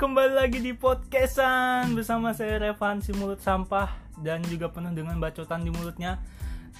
[0.00, 3.92] kembali lagi di podcastan bersama saya Revan si mulut sampah
[4.24, 6.16] dan juga penuh dengan bacotan di mulutnya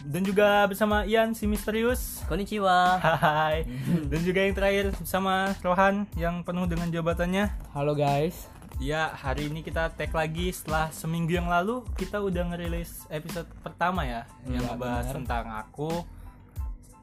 [0.08, 2.24] dan juga bersama Ian si misterius.
[2.32, 2.96] Konnichiwa.
[2.96, 3.68] Hai.
[4.08, 7.52] Dan juga yang terakhir bersama Rohan yang penuh dengan jabatannya.
[7.76, 8.48] Halo guys.
[8.80, 14.08] Ya, hari ini kita tag lagi setelah seminggu yang lalu kita udah ngerilis episode pertama
[14.08, 15.16] ya yang Iya, ngebahas benar.
[15.20, 15.90] tentang aku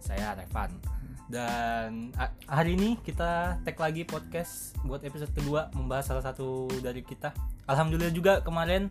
[0.02, 0.96] saya Revan.
[1.27, 2.16] Dan
[2.48, 7.35] hari ini kita tag lagi podcast buat episode kedua membahas salah satu dari kita.
[7.68, 8.88] Alhamdulillah juga kemarin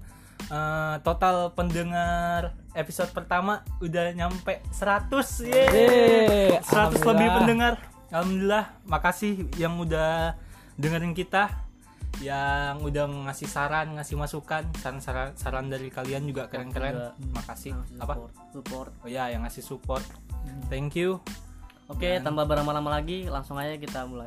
[0.53, 5.69] eh, total pendengar episode pertama udah nyampe 100 Yeay.
[5.73, 7.75] Yeay, 100 lebih pendengar.
[8.13, 10.37] Alhamdulillah, makasih yang udah
[10.77, 11.49] dengerin kita,
[12.21, 16.95] yang udah ngasih saran, ngasih masukan, saran-saran saran dari kalian juga keren-keren.
[16.95, 17.11] Juga.
[17.33, 17.73] Makasih.
[17.97, 18.15] Support, Apa?
[18.53, 18.91] Support.
[19.03, 20.05] Oh ya, yang ngasih support.
[20.69, 21.25] Thank you.
[21.87, 24.27] Oke, tanpa berlama-lama lagi, langsung aja kita mulai.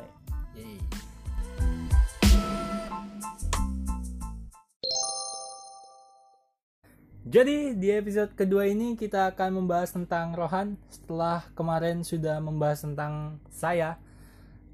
[7.30, 13.36] Jadi di episode kedua ini kita akan membahas tentang Rohan setelah kemarin sudah membahas tentang
[13.52, 14.00] saya.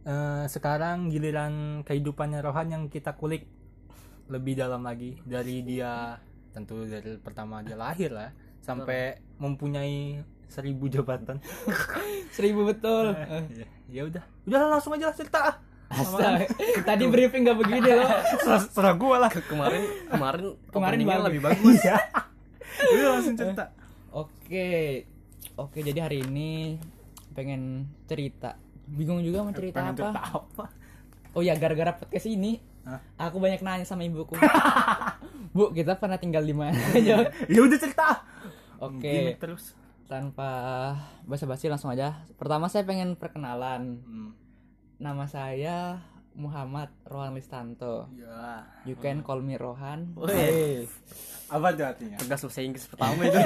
[0.07, 3.51] Eh, sekarang giliran kehidupannya Rohan yang kita kulik
[4.31, 6.23] lebih dalam lagi dari dia
[6.55, 8.31] tentu dari pertama dia lahir lah
[8.63, 11.37] sampai mempunyai seribu jabatan.
[12.37, 13.13] Seribu betul.
[13.13, 15.55] Ya- ya udah, udah langsung aja lah cerita ah.
[15.87, 16.45] Astaga.
[16.89, 18.11] Tadi briefing gak begini loh.
[18.43, 19.31] Serah, serah gua lah.
[19.31, 21.25] Kemarin kemarin Kemarin bagus.
[21.25, 21.77] lebih bagus.
[21.79, 21.97] Iya.
[22.93, 23.65] Udah langsung cerita.
[24.11, 24.69] Oke.
[25.57, 26.77] Oke, jadi hari ini
[27.33, 28.59] pengen cerita.
[28.85, 30.01] Bingung juga mau cerita Pengen apa.
[30.05, 30.65] cerita apa?
[31.33, 33.01] Oh ya, gara-gara podcast ini Hah?
[33.19, 34.37] aku banyak nanya sama ibuku.
[35.51, 36.77] Bu, kita pernah tinggal di mana?
[36.95, 38.21] Ya, Ya udah cerita.
[38.79, 39.09] Oke.
[39.09, 39.73] Gimik terus.
[40.07, 40.51] Tanpa
[41.27, 42.23] basa-basi langsung aja.
[42.39, 43.99] Pertama saya pengen perkenalan.
[44.07, 44.31] Hmm.
[44.97, 45.77] Nama saya
[46.33, 48.07] Muhammad Rohan Listanto.
[48.13, 48.63] Ya.
[48.85, 50.15] You can call me Rohan.
[50.15, 50.87] Wih.
[51.55, 52.17] Apa itu artinya?
[52.19, 53.39] Tegas bahasa Inggris pertama itu.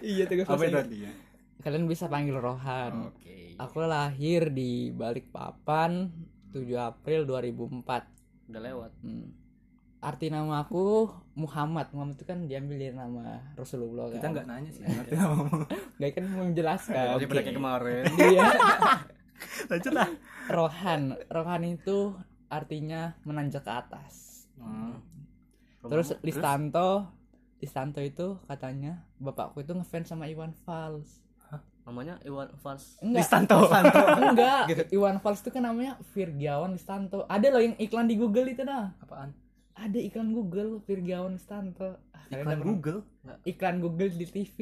[0.00, 1.12] iya tugas Apa itu bahasa artinya?
[1.60, 3.12] Kalian bisa panggil Rohan.
[3.12, 3.56] Oke.
[3.56, 6.12] Aku lahir di Balikpapan
[6.52, 8.48] 7 April 2004.
[8.48, 8.92] Udah lewat.
[9.00, 9.32] Hmm.
[10.00, 11.90] Arti nama aku Muhammad.
[11.90, 14.20] Muhammad itu kan diambil dari nama Rasulullah kan.
[14.20, 14.82] Kita nggak nanya sih.
[14.88, 15.58] Ngerti namamu.
[15.96, 16.94] Nggak kan mau menjelaskan.
[16.94, 18.02] Daripada kayak kemarin.
[18.32, 18.44] Iya.
[19.70, 20.08] Lanjut lah.
[20.52, 21.00] Rohan.
[21.32, 22.14] Rohan itu
[22.52, 24.46] artinya menanjak ke atas.
[24.60, 25.00] Hmm.
[25.86, 27.16] Terus Listanto
[27.56, 31.24] Listanto itu katanya bapakku itu ngefans sama Iwan Fals.
[31.86, 32.98] Namanya Iwan Fals.
[33.00, 33.24] Enggak.
[33.24, 33.58] Listanto.
[34.20, 34.64] Enggak.
[34.92, 37.24] Iwan Fals itu kan namanya Virgiawan Listanto.
[37.30, 38.92] Ada loh yang iklan di Google itu nah.
[39.00, 39.45] Apaan?
[39.76, 42.00] Ada iklan Google Virgiawan Listanto.
[42.10, 43.00] Ah, kalian Iklan nggak pernah- Google.
[43.44, 44.56] Iklan Google di TV.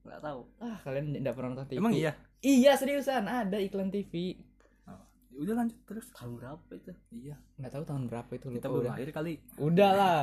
[0.00, 0.40] Enggak tahu.
[0.56, 1.78] Ah, kalian enggak pernah nonton TV.
[1.78, 2.12] Emang iya.
[2.40, 4.38] Iya, seriusan ada iklan TV.
[4.86, 4.96] Oh,
[5.28, 6.06] ya udah lanjut terus.
[6.10, 6.92] Tahun berapa itu?
[7.12, 7.36] Iya.
[7.56, 8.92] Nggak tahu tahun berapa itu Kita belum udah.
[8.94, 9.34] lahir kali.
[9.56, 10.20] Udah lah.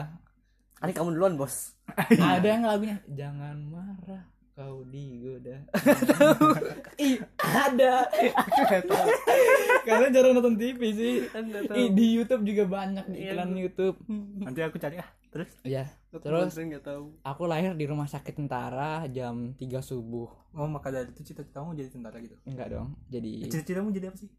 [0.77, 1.73] Ini kamu duluan, Bos.
[2.15, 4.23] ada yang lagunya Jangan marah
[4.57, 5.61] kau digoda.
[7.05, 8.09] Ih, ada.
[9.85, 11.13] Kalian jarang nonton TV sih.
[11.77, 14.01] Ih, di YouTube juga banyak di iklan YouTube.
[14.41, 15.05] Nanti aku cari ah.
[15.29, 15.53] Terus.
[15.61, 15.85] Iya.
[16.09, 17.13] Terus enggak tahu.
[17.21, 20.33] aku lahir di rumah sakit tentara jam 3 subuh.
[20.57, 22.33] Oh maka dari itu cita-citamu jadi tentara gitu.
[22.49, 22.97] Enggak dong.
[23.13, 24.29] Jadi Cita-citamu jadi apa sih?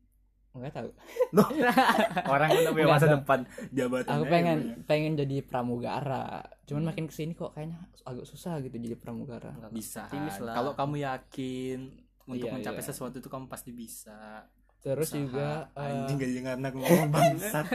[0.50, 0.90] Enggak tahu.
[1.32, 1.48] Loh.
[2.32, 3.38] Orang kan punya masa depan
[3.70, 4.12] jabatan.
[4.12, 6.40] Aku pengen pengen jadi pramugara.
[6.64, 9.54] Cuman makin ke sini kok kayaknya agak susah gitu jadi pramugara.
[9.68, 10.06] bisa.
[10.06, 10.54] Optimis lah.
[10.54, 11.78] Kalau kamu yakin
[12.24, 12.88] untuk Iya, mencapai iya.
[12.88, 14.44] sesuatu itu kamu pasti bisa.
[14.78, 15.18] Terus Usaha.
[15.18, 17.66] juga eh, anjing gak jangan aku ngomong bangsat.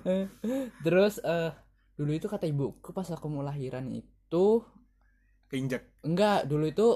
[0.84, 1.50] terus eh
[1.94, 4.64] dulu itu kata ibuku pas aku mau lahiran itu
[5.46, 5.82] Keinjak.
[6.00, 6.88] enggak dulu itu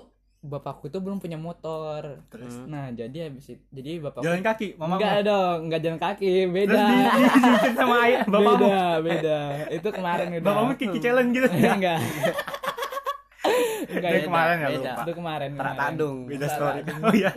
[0.45, 2.21] bapakku itu belum punya motor.
[2.29, 6.33] Terus Nah, jadi habis itu jadi bapakku jalan kaki mama enggak dong, enggak jalan kaki,
[6.45, 6.85] Terus beda.
[6.85, 8.67] di, di, sama ayah bapakmu.
[8.69, 9.39] beda, beda.
[9.73, 10.45] Itu kemarin udah.
[10.45, 11.49] Bapakmu kiki challenge gitu.
[11.49, 11.99] enggak.
[13.85, 14.93] enggak itu- kemarin ya lupa.
[15.01, 15.51] Itu kemarin.
[15.57, 16.19] Tadung.
[16.29, 16.81] Beda story.
[17.01, 17.31] Oh iya,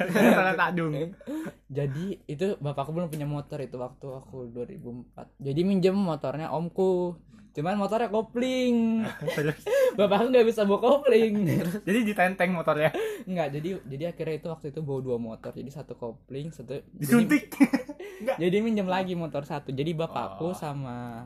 [0.54, 0.92] tadung.
[1.78, 5.44] Jadi itu bapakku belum punya motor itu waktu aku 2004.
[5.44, 7.16] Jadi minjem motornya omku.
[7.57, 9.01] Cuman motornya kopling.
[9.33, 9.65] Terus
[9.98, 11.42] Bapakku nggak bisa bawa kopling.
[11.89, 12.94] jadi ditenteng motornya.
[13.25, 15.50] Enggak, jadi jadi akhirnya itu waktu itu bawa dua motor.
[15.57, 17.50] Jadi satu kopling, satu jadi, Disuntik.
[18.42, 19.74] jadi minjem lagi motor satu.
[19.74, 20.06] Jadi Oh.
[20.06, 21.25] bapakku sama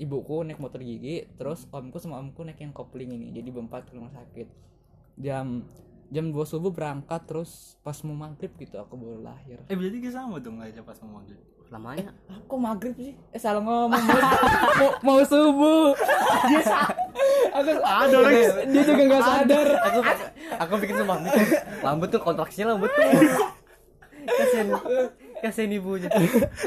[0.00, 3.28] ibuku naik motor gigi, terus omku sama omku naik yang kopling ini.
[3.36, 4.48] Jadi berempat ke rumah sakit.
[5.20, 5.68] Jam
[6.08, 9.60] jam 2 subuh berangkat terus pas mau maghrib gitu aku baru lahir.
[9.68, 11.44] Eh berarti sama dong lahirnya pas mau maghrib.
[11.70, 12.10] Lamanya.
[12.26, 13.14] Aku maghrib sih?
[13.30, 14.20] Eh salah ngomong mau,
[14.78, 15.94] mau, mau subuh.
[17.54, 18.34] aku Ada orang
[18.74, 19.68] dia juga nggak sadar.
[19.86, 19.98] Aku
[20.58, 21.46] aku bikin mikir.
[21.80, 23.06] Lambat tuh kontraksinya lambat tuh.
[24.20, 24.68] Kasian.
[25.40, 26.12] kasihin ibunya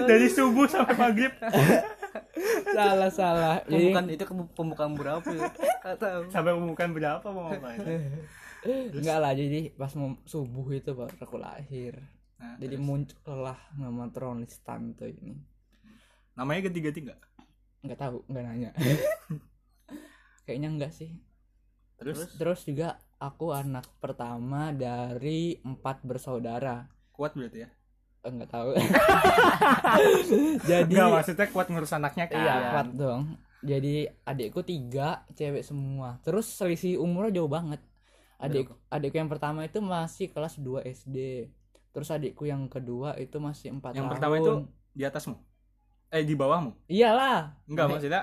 [0.09, 1.33] dari subuh sampai maghrib
[2.73, 5.45] salah salah pembukaan itu ke pembukaan berapa ya
[5.85, 7.77] Nggak tahu sampai pembukaan berapa mau ngapain
[8.65, 12.01] enggak lah jadi pas mau subuh itu baru aku lahir
[12.43, 15.31] Nah, jadi muncullah nama Tronistanto ini.
[16.35, 17.21] Namanya ganti-ganti nggak?
[17.87, 18.71] Nggak tahu nggak nanya.
[20.45, 21.23] Kayaknya enggak sih.
[21.95, 22.35] Terus?
[22.35, 26.83] Terus juga aku anak pertama dari empat bersaudara.
[27.15, 27.69] Kuat berarti ya?
[28.27, 28.69] Eh, nggak tahu.
[30.67, 32.43] Jadi Enggak maksudnya kuat ngurus anaknya kan?
[32.43, 33.21] Iya kuat dong.
[33.63, 36.19] Jadi adikku tiga cewek semua.
[36.27, 37.79] Terus selisih umurnya jauh banget.
[38.35, 41.47] Adik adikku yang pertama itu masih kelas 2 SD
[41.93, 44.13] terus adikku yang kedua itu masih empat yang tahun.
[44.17, 44.53] pertama itu
[44.91, 45.37] di atasmu?
[46.09, 46.73] Eh di bawahmu?
[46.89, 47.53] Iyalah.
[47.69, 48.21] Enggak maksudnya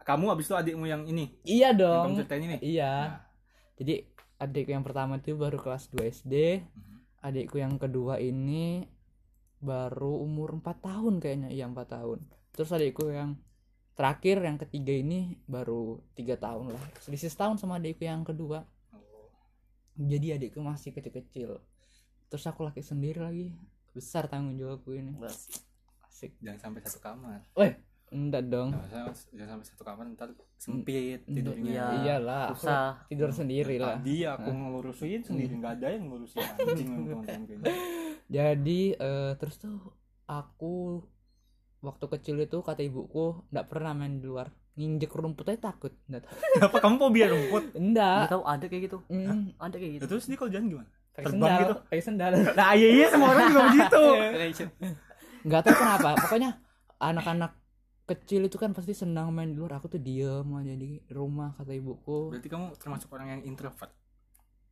[0.00, 1.36] kamu abis itu adikmu yang ini?
[1.44, 2.18] Iya yang kamu dong.
[2.24, 2.56] ceritain ini?
[2.64, 2.92] Iya.
[2.96, 3.20] Nah,
[3.76, 3.94] jadi
[4.40, 6.34] adikku yang pertama itu baru kelas 2 SD
[6.64, 6.96] Mhm.
[7.20, 8.88] adikku yang kedua ini
[9.60, 11.52] baru umur 4 tahun kayaknya.
[11.52, 12.24] Iya 4 tahun.
[12.56, 13.36] Terus adikku yang
[13.92, 16.84] terakhir yang ketiga ini baru tiga tahun lah.
[17.04, 18.64] Selisih setahun sama adikku yang kedua.
[20.00, 21.60] Jadi adikku masih kecil-kecil
[22.30, 23.46] terus aku laki sendiri lagi.
[23.90, 25.18] Besar tanggung jawabku ini.
[26.06, 26.38] Asik.
[26.38, 27.42] Jangan sampai satu kamar.
[27.58, 27.74] Weh
[28.10, 28.70] enggak dong.
[29.34, 31.66] Jangan sampai satu kamar ntar sempit tidurnya.
[31.66, 31.86] Iya.
[32.06, 32.46] iyalah.
[32.54, 33.06] Aku susah.
[33.10, 33.98] Tidur sendiri lah.
[33.98, 36.90] Tadi aku ngelurusin sendiri nggak ada yang ngurusin anjing
[37.58, 37.72] ini.
[38.30, 39.78] jadi eh, terus tuh
[40.30, 41.02] aku
[41.82, 44.54] waktu kecil itu kata ibuku nggak pernah main di luar.
[44.78, 46.34] Nginjek rumput aja takut nggak tahu.
[46.62, 47.74] Kenapa kamu fobia rumput?
[47.74, 48.98] Enggak nggak tahu ada kayak gitu?
[49.10, 50.04] Mm, ada kayak gitu?
[50.06, 51.60] Terus dia kalau jalan gimana pakai Terbang sendal.
[51.60, 51.74] gitu?
[51.86, 52.30] pakai sendal.
[52.58, 54.04] Nah iya iya semua orang juga begitu.
[55.46, 56.08] Nggak tahu kenapa.
[56.20, 56.50] Pokoknya
[57.00, 57.52] anak-anak
[58.04, 59.78] kecil itu kan pasti senang main di luar.
[59.78, 62.34] Aku tuh diem aja di rumah kata ibuku.
[62.34, 63.92] Berarti kamu termasuk orang yang introvert?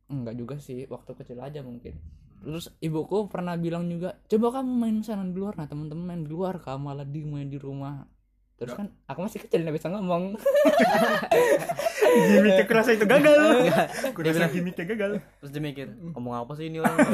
[0.09, 0.85] Enggak juga sih.
[0.85, 1.97] Waktu kecil aja mungkin.
[2.39, 5.59] Terus ibuku pernah bilang juga coba kamu main sana di luar.
[5.59, 8.07] Nah teman-teman main di luar kamu malah di main di rumah
[8.59, 10.35] terus kan aku masih kecil nggak bisa ngomong.
[12.27, 13.39] Gimmicknya kerasa itu gagal.
[13.63, 15.11] Dia kurasa bilang- gimmicknya gagal.
[15.39, 16.97] Terus dia mikir ngomong apa sih ini orang?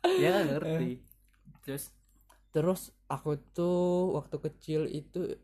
[0.00, 0.90] Dia nggak ngerti.
[1.60, 1.84] Terus?
[2.50, 3.78] Terus aku tuh
[4.14, 5.36] waktu kecil itu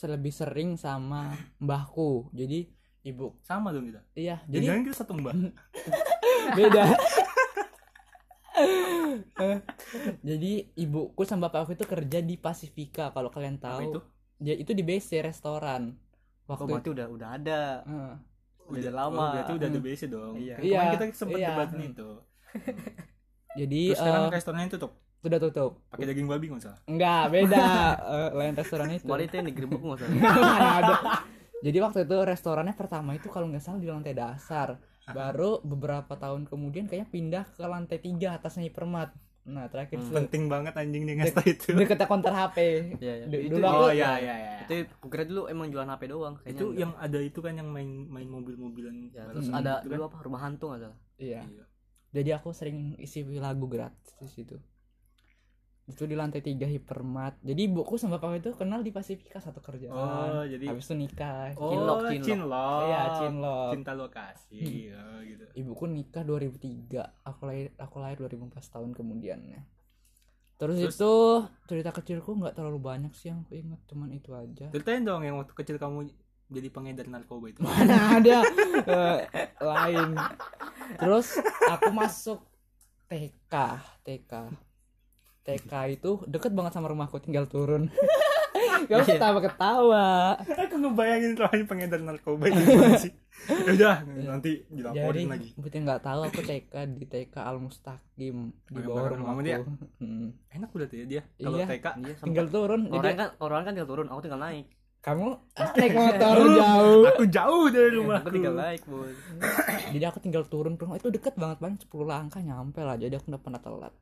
[0.00, 2.32] lebih sering sama mbahku.
[2.32, 2.66] Jadi
[3.02, 4.00] ibu sama dong kita?
[4.12, 5.34] Iya jadi jadi kita satu mbak
[6.56, 6.84] beda.
[10.20, 13.80] Jadi ibuku sama bapakku itu kerja di Pasifika kalau kalian apa tahu.
[13.88, 14.00] itu
[14.40, 18.14] dia itu di BC restoran oh, waktu berarti udah udah ada Eh,
[18.70, 19.26] Udah oh, lama.
[19.34, 19.76] berarti udah Hmm.
[19.76, 20.54] the base dong Iya.
[20.56, 21.48] Iya, kemarin kita sempat iya.
[21.52, 22.10] debat itu
[23.60, 27.66] jadi terus sekarang eh, restorannya tutup sudah tutup pakai daging babi nggak salah enggak beda
[28.16, 30.00] Eh, lain restoran itu kemarin itu yang digerebek nggak
[30.80, 30.94] ada.
[31.60, 34.80] Jadi waktu itu restorannya pertama itu kalau nggak salah di lantai dasar.
[35.06, 39.12] Baru beberapa tahun kemudian kayaknya pindah ke lantai tiga atasnya hipermat.
[39.50, 40.14] Nah terakhir Hmm.
[40.14, 42.56] penting banget anjing nih ngasih itu deket konter HP.
[42.96, 43.48] Iya, iya.
[43.48, 46.52] Dulu aku oh iya iya iya itu aku kira dulu emang jualan HP doang kayaknya
[46.52, 46.78] itu enggak.
[46.78, 50.08] yang ada itu kan yang main main mobil-mobilan ya, terus Hmm, ada itu dulu kan.
[50.08, 51.40] apa rumah hantu salah Iya.
[51.42, 51.64] Iya.
[52.10, 54.54] Jadi aku sering isi lagu gratis di situ.
[55.90, 57.42] Itu di lantai tiga hipermat.
[57.42, 59.90] Jadi ibuku sama bapakku itu kenal di Pasifika satu kerjaan.
[59.90, 61.50] oh jadi Habis itu nikah.
[61.58, 62.24] oh Cinlok, cinlok.
[62.24, 63.70] cinlok Iya, cinlok.
[63.74, 64.60] cinta lokasi
[64.94, 69.60] oh, gitu Ibuku nikah 2003, aku lahir aku lahir 2004 tahun kemudiannya.
[70.56, 70.94] Terus, Terus?
[70.94, 71.12] itu
[71.66, 74.68] cerita kecilku nggak terlalu banyak sih yang aku ingat, cuman itu aja.
[74.70, 76.12] ceritain dong yang waktu kecil kamu
[76.50, 78.38] jadi pengedar narkoba itu Mana ada
[78.84, 79.18] eh,
[79.56, 80.10] lain.
[81.00, 82.38] Terus aku masuk
[83.08, 83.54] TK,
[84.04, 84.32] TK.
[85.42, 87.88] TK itu deket banget sama rumahku, tinggal turun.
[88.80, 90.06] Gak usah ketawa-ketawa.
[90.40, 93.12] aku ngebayangin rohnya pengedar narkoba itu gimana sih
[93.46, 97.56] Ya udah nanti Jadi, dilaporin lagi buat yang nggak tahu aku TK di TK Al
[97.56, 99.60] Mustaqim di bawah rumahmu dia?
[99.96, 100.32] Hmm.
[100.48, 101.66] enak berarti ya dia kalau Iya.
[101.68, 102.80] TK iya Tinggal turun.
[102.86, 104.66] orang Jadi kan orang kan tinggal turun aku tinggal naik
[105.00, 105.28] kamu
[105.76, 107.02] naik motor jauh.
[107.06, 109.16] aku jauh dari rumahku aku tinggal naik bos
[109.90, 112.96] Jadi aku tinggal turun rumah itu deket banget banget 10 langkah nyampe lah.
[112.96, 113.92] Jadi aku nggak pernah telat.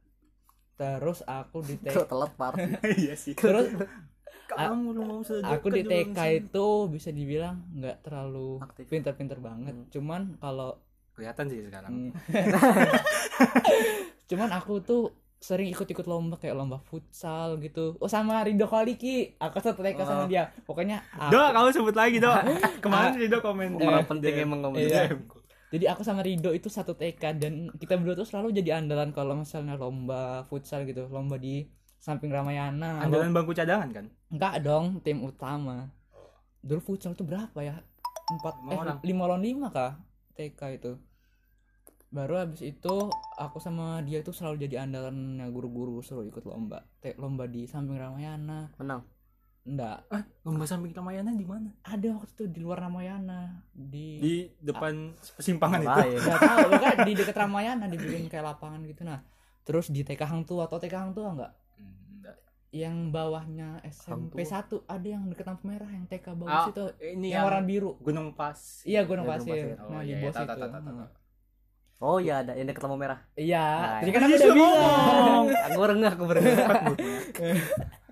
[0.79, 2.63] Terus aku di TK parah
[2.97, 3.67] iya sih terus
[4.49, 4.95] kamu
[5.45, 9.75] aku di TK itu bisa dibilang nggak terlalu pinter-pinter banget.
[9.75, 9.91] Hmm.
[9.91, 10.79] Cuman kalau
[11.13, 12.11] kelihatan sih sekarang Hmm.
[14.25, 15.03] cuman aku tuh
[15.39, 17.95] sering ikut-ikut lomba kayak lomba futsal gitu.
[17.97, 19.37] Oh sama Rido Koliki.
[19.37, 20.27] Aku satu TK sama Oh.
[20.27, 20.51] dia.
[20.63, 22.31] Pokoknya aku- Do, kamu sebut lagi Do.
[22.79, 24.45] Kemarin Rido komen orang Eh, penting DM.
[24.45, 25.03] emang kamu Iya.
[25.69, 29.37] Jadi aku sama Rido itu satu TK dan kita berdua tuh selalu jadi andalan kalau
[29.37, 31.69] misalnya lomba futsal gitu, lomba di
[32.01, 33.05] samping Ramayana.
[33.05, 34.07] Andalan bangku cadangan kan?
[34.33, 35.93] Enggak dong, tim utama.
[36.65, 37.77] Dulu futsal itu berapa ya?
[38.29, 38.99] Empat, Lima eh, orang.
[39.05, 39.93] lima lawan lima kah?
[40.37, 40.93] TK itu.
[42.09, 42.95] baru habis itu
[43.37, 46.81] aku sama dia itu selalu jadi andalannya guru-guru suruh ikut lomba
[47.21, 49.05] lomba di samping Ramayana menang
[49.65, 54.35] enggak ah lomba samping Ramayana di mana ada waktu itu di luar Ramayana di, di
[54.59, 56.19] depan persimpangan itu Lain.
[56.19, 59.21] nggak tahu kan di dekat Ramayana dibikin kayak lapangan gitu nah
[59.63, 62.37] terus di TK Hang Tua atau TK Hang Tua enggak enggak.
[62.71, 64.85] yang bawahnya SMP Tua.
[64.85, 67.63] 1 ada yang deket lampu merah yang TK bagus Ah, itu ini yang yang warna
[67.63, 69.77] biru Gunung Pas iya gunung Ya, Gunung pasir Pasir.
[69.83, 70.97] nah Oh, di iya, bos tahu, itu tahu, tahu, tahu.
[70.97, 71.11] Nah.
[72.01, 74.15] oh iya ada yang deket lampu merah iya Nah, jadi iya.
[74.15, 76.57] kan aku Iya, udah bilang aku rengah aku berengah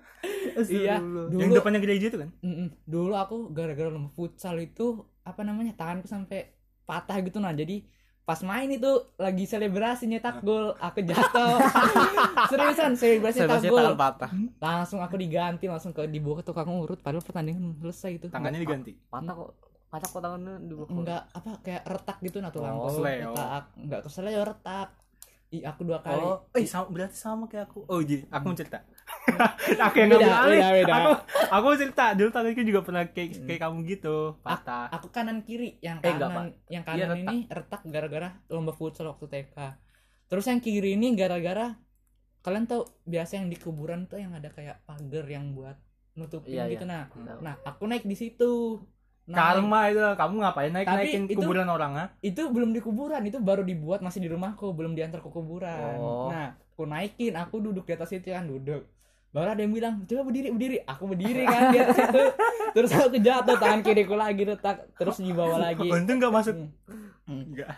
[0.65, 0.97] iya.
[0.97, 2.29] dulu yang depannya gereja itu kan?
[2.41, 2.69] Mm-mm.
[2.83, 6.49] dulu aku gara-gara lomba futsal itu apa namanya tanganku sampai
[6.83, 7.51] patah gitu nah.
[7.51, 7.83] Jadi
[8.23, 11.63] pas main itu lagi selebrasi nyetak gol aku jatuh.
[12.51, 13.95] Seriusan selebrasi nyetak gol.
[13.95, 14.31] patah.
[14.59, 18.25] Langsung aku diganti langsung ke dibawa ke tukang urut padahal pertandingan selesai itu.
[18.27, 18.91] Tangannya diganti?
[19.07, 19.51] patah kok
[19.87, 23.31] patah kok tangannya dulu enggak apa kayak retak gitu nah Oh, tulangku seleo.
[23.31, 23.63] retak.
[23.79, 24.89] enggak keseleo retak.
[25.47, 26.19] Ih, aku dua kali.
[26.19, 27.87] Oh eh sama, berarti sama kayak aku.
[27.87, 28.83] Oh jadi aku mau cerita
[29.81, 30.93] aku yang Beda, ngambil alih beda, beda.
[30.93, 31.11] aku
[31.49, 35.99] aku cerita dulu tanganku juga pernah kayak kayak kamu gitu patah aku kanan kiri yang
[35.99, 37.23] Eh, enggak, kanan yang Iya, kanan retak.
[37.25, 39.57] ini retak gara-gara lomba futsal waktu TK
[40.25, 41.75] terus yang kiri ini gara-gara
[42.39, 45.75] kalian tahu biasa yang di kuburan tuh yang ada kayak pagar yang buat
[46.13, 46.89] nutupin Iya, gitu iya.
[46.89, 47.39] nah Tahu.
[47.41, 48.79] nah aku naik di situ
[49.25, 49.35] Naik.
[49.35, 53.19] karma itu kamu ngapain naik Tapi naikin itu- kuburan orang ah itu belum di kuburan
[53.21, 56.31] itu baru dibuat masih di rumahku belum diantar ke kuburan Oh.
[56.31, 58.87] nah aku naikin aku duduk di atas itu kan duduk
[59.37, 60.77] baru ada yang bilang coba berdiri berdiri.
[60.89, 62.23] Aku berdiri kan di atas itu
[62.73, 65.85] terus aku jatuh tangan kiriku lagi retak terus dibawa lagi.
[65.85, 66.55] Untung nggak masuk.
[66.57, 67.43] Hmm.
[67.53, 67.69] enggak.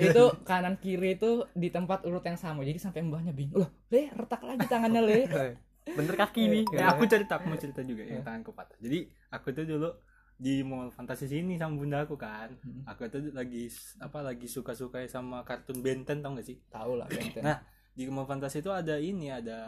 [0.00, 2.64] Itu kanan kiri itu di tempat urut yang sama.
[2.64, 5.20] Jadi sampai mbahnya bingung loh le retak lagi tangannya le.
[5.98, 8.80] Bener kaki nih Eh, aku cerita aku mau cerita juga yang tanganku patah.
[8.80, 9.92] Jadi aku tuh dulu
[10.34, 12.48] di mall fantasi sini sama bunda aku kan.
[12.64, 12.88] Hmm.
[12.88, 13.68] aku tuh lagi
[14.00, 16.56] apa lagi suka suka sama kartun Benten tau gak sih?
[16.72, 17.44] Tahu lah Benten.
[17.44, 17.60] Nah,
[17.94, 19.58] di mall fantasi itu ada ini ada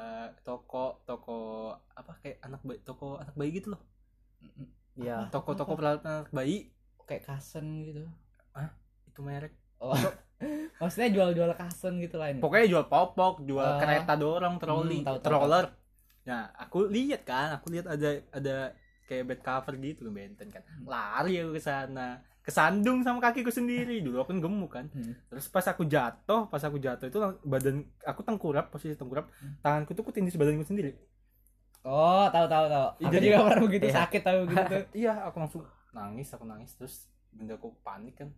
[0.42, 1.38] toko toko
[1.94, 3.82] apa kayak anak bayi toko anak bayi gitu loh.
[4.98, 5.28] Iya.
[5.30, 6.70] Toko toko peralatan anak bayi.
[7.06, 8.02] Kayak kasen gitu.
[9.06, 9.54] Itu merek.
[9.78, 9.94] Oh.
[10.80, 12.40] Maksudnya jual-jual kasen gitu lah ini.
[12.42, 13.78] Pokoknya jual popok jual Oh.
[13.80, 15.66] kereta dorong troli Hmm, tahu, tahu, stroller
[16.26, 18.74] nah aku lihat kan aku lihat ada ada
[19.06, 20.58] kayak bed cover gitu benten kan.
[20.66, 20.82] Hmm.
[20.90, 23.98] lari aku ke sana kesandung sama kakiku sendiri.
[24.00, 24.86] Dulu aku kan gemuk kan.
[24.88, 25.18] Hmm.
[25.26, 29.26] terus pas aku jatuh pas aku jatuh itu badan aku tengkurap posisi tengkurap.
[29.36, 29.58] Hmm.
[29.58, 30.94] tanganku tuh kutindis badanku sendiri.
[31.82, 32.86] Oh tahu tahu tahu.
[33.00, 33.94] Aku Jadi- juga pernah begitu Iya.
[34.00, 34.82] sakit tahu gitu tuh.
[35.02, 36.70] Iya aku langsung nangis aku nangis.
[36.74, 36.94] Terus
[37.30, 38.30] bundaku panik kan.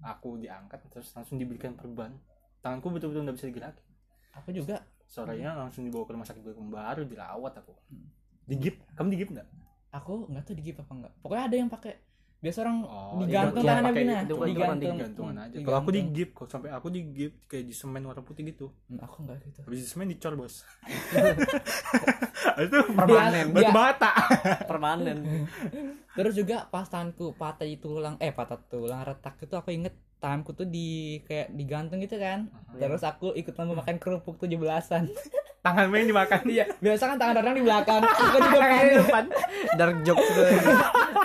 [0.00, 2.16] Aku diangkat terus langsung diberikan perban.
[2.58, 3.84] Tanganku betul-betul nggak bisa digerakin
[4.30, 4.80] aku juga.
[5.04, 7.74] Sorenya langsung dibawa ke rumah sakit baru dirawat aku.
[7.90, 8.08] Hmm.
[8.46, 8.78] digip?
[8.94, 9.48] Kamu digip nggak?
[9.90, 11.98] Aku nggak tahu digip apa enggak pokoknya ada yang pakai
[12.40, 14.96] biasa orang Oh, digantung iya, tangannya itu kan digantung.
[14.96, 15.56] digantungan Hmm, aja.
[15.58, 16.14] Kalau aku digantung.
[16.16, 18.66] digip kok sampai aku digip kayak di semen warna putih gitu.
[18.86, 20.54] Hmm, aku enggak gitu habis di semen dicor bos.
[22.58, 23.44] Itu permanen.
[23.46, 24.10] Dia- batu bata.
[24.70, 25.18] Permanen.
[26.10, 30.64] Terus juga pas tanganku patah tulang eh patah tulang retak itu aku inget tanganku tuh
[30.64, 30.88] di
[31.24, 32.48] kayak digantung gitu kan.
[32.74, 35.08] Terus aku ikut lomba makan kerupuk 17-an
[35.60, 36.40] tangan main dimakan.
[36.48, 38.02] Iya biasa kan tangan orang di belakang.
[38.04, 39.24] Aku juga pengen depan.
[39.76, 40.44] Dark jokes tuh.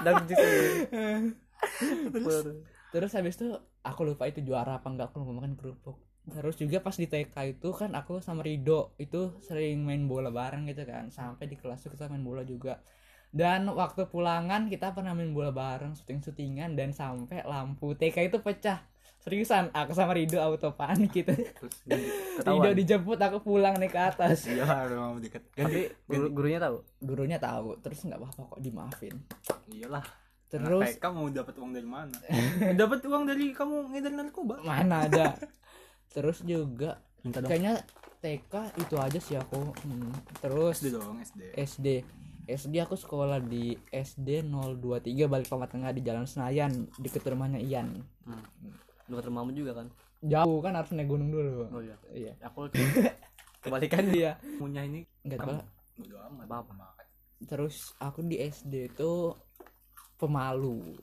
[0.06, 0.64] dark jokes tuh.
[2.96, 3.52] terus habis itu
[3.84, 6.00] aku lupa itu juara apa enggak aku lomba makan kerupuk.
[6.26, 10.66] Terus juga pas di TK itu kan aku sama Rido itu sering main bola bareng
[10.68, 11.14] gitu kan.
[11.14, 12.82] Sampai di kelas tuh kita main bola juga
[13.36, 18.80] dan waktu pulangan kita pernah main bola bareng syuting-syutingan dan sampai lampu TK itu pecah.
[19.20, 21.36] Seriusan aku sama Rido auto panik gitu.
[21.36, 21.76] Terus.
[22.40, 24.48] Rido dijemput aku pulang naik ke atas.
[24.48, 26.78] Iya harus mau deket ganti Tapi guru, gurunya tahu.
[27.02, 29.16] gurunya tahu terus nggak apa-apa kok dimaafin.
[29.68, 30.06] Iyalah.
[30.46, 32.16] Terus Anak TK mau dapat uang dari mana?
[32.80, 35.36] Dapat uang dari kamu ngedar narkoba mana ada.
[36.16, 37.50] Terus juga minta dong.
[37.50, 37.82] kayaknya
[38.22, 41.42] TK itu aja sih aku Hmm, terus SD dong SD.
[41.58, 41.88] SD
[42.46, 48.06] SD aku sekolah di SD 023 balik Pamat Tengah di Jalan Senayan deket rumahnya Ian.
[49.10, 49.88] Dekat rumahmu juga kan?
[50.26, 51.70] jauh kan harus naik gunung dulu.
[51.70, 51.96] Oh iya.
[52.12, 52.34] iya.
[52.50, 52.66] Aku
[53.64, 55.58] kebalikan iya punya ini nggak tahu.
[56.46, 56.74] Apa-apa.
[56.74, 57.06] Makan.
[57.46, 59.36] terus aku di SD itu
[60.18, 60.96] pemalu.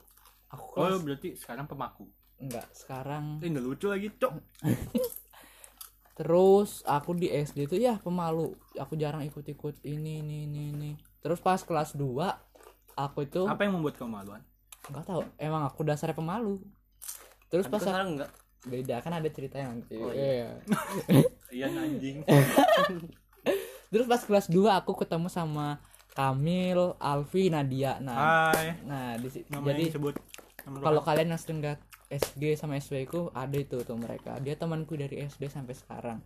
[0.51, 2.09] Aku oh kelas berarti sekarang pemaku?
[2.41, 4.33] Enggak sekarang ini nggak lucu lagi cok.
[6.13, 8.53] Terus aku di SD itu ya pemalu.
[8.77, 10.91] Aku jarang ikut-ikut ini ini ini ini
[11.23, 12.03] terus pas kelas 2
[12.93, 14.43] aku itu apa yang membuat kamu maluan
[14.91, 15.21] nggak tahu.
[15.39, 16.59] Emang aku dasarnya pemalu.
[17.47, 18.31] Terus Tapi pas sekarang enggak.
[18.63, 19.95] beda kan ada ceritanya nanti.
[19.99, 20.59] Oh, Iya.
[21.51, 21.67] iya.
[21.83, 22.23] Anjing.
[23.93, 25.79] Terus pas kelas 2 aku ketemu sama
[26.13, 27.97] Kamil, Alfi, Nadia.
[28.03, 28.77] Nah, hai.
[28.85, 30.15] nah di jadi disebut.
[30.63, 34.37] Nama kalau kalian yang sering lihat SG sama SW ku ada itu tuh mereka.
[34.39, 36.19] Dia temanku dari SD sampai sekarang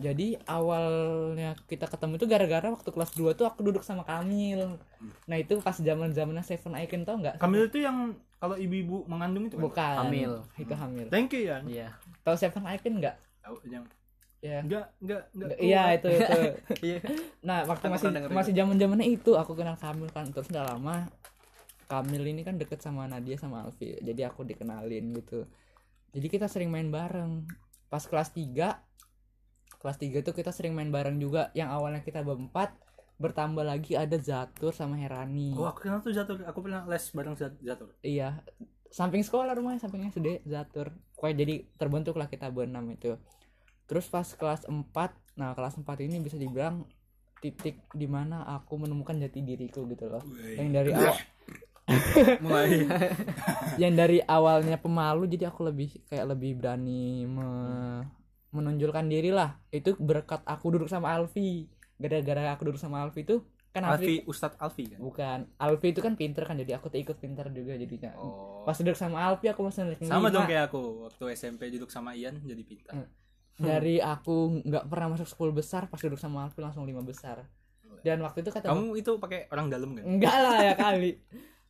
[0.00, 4.80] jadi awalnya kita ketemu itu gara-gara waktu kelas 2 tuh aku duduk sama Kamil.
[5.28, 7.36] Nah itu pas zaman zamannya Seven Icon tau nggak?
[7.36, 9.64] Kamil itu yang kalau ibu-ibu mengandung itu kan?
[9.68, 9.96] bukan.
[10.08, 10.32] Hamil.
[10.56, 11.06] itu hamil.
[11.12, 11.60] Thank you ya.
[11.68, 11.88] Iya.
[12.24, 13.16] tahu Seven Icon nggak?
[13.44, 13.84] Tahu yang
[14.40, 15.48] ya enggak enggak enggak.
[15.60, 16.40] iya itu itu.
[16.88, 16.98] Iya.
[17.44, 20.32] nah waktu Aku masih masih zaman zamannya itu aku kenal Kamil kan.
[20.32, 21.12] Terus udah lama
[21.92, 24.00] Kamil ini kan deket sama Nadia sama Alfi.
[24.00, 25.44] Jadi aku dikenalin gitu.
[26.16, 27.44] Jadi kita sering main bareng.
[27.92, 28.89] Pas kelas 3
[29.80, 31.48] kelas 3 tuh kita sering main bareng juga.
[31.50, 32.76] Yang awalnya kita berempat
[33.16, 35.52] bertambah lagi ada Zatur sama Herani.
[35.52, 36.40] Oh, aku kenal tuh Zatur.
[36.42, 37.96] Aku pernah les bareng Zat- Zatur.
[38.00, 38.40] iya.
[38.88, 40.90] Samping sekolah rumahnya sampingnya SD Zatur.
[41.14, 43.16] Pokoknya jadi terbentuklah kita berenam itu.
[43.84, 44.76] Terus pas kelas 4
[45.34, 46.84] nah kelas 4 ini bisa dibilang
[47.40, 50.20] titik di mana aku menemukan jati diriku gitu loh.
[50.54, 51.16] Yang dari awal
[52.44, 52.70] Mulai.
[53.82, 58.19] Yang dari awalnya pemalu jadi aku lebih kayak lebih berani me-
[58.50, 63.42] menonjolkan diri lah itu berkat aku duduk sama Alfi gara-gara aku duduk sama Alfi tuh
[63.70, 64.98] kan Alfi, Alfi Ustadz Alfi kan.
[64.98, 68.62] bukan Alfi itu kan pinter kan jadi aku tuh ikut pinter juga jadinya Oh.
[68.62, 70.34] pas duduk sama Alfi aku masih naik Sama lima.
[70.34, 72.94] dong kayak aku waktu SMP duduk sama Ian jadi pintar.
[72.96, 73.06] Hmm.
[73.60, 77.46] dari aku nggak pernah masuk 10 besar pas duduk sama Alfi langsung lima besar
[78.00, 80.02] dan waktu itu kata Kamu itu pakai orang dalam kan?
[80.02, 81.20] enggak lah ya kali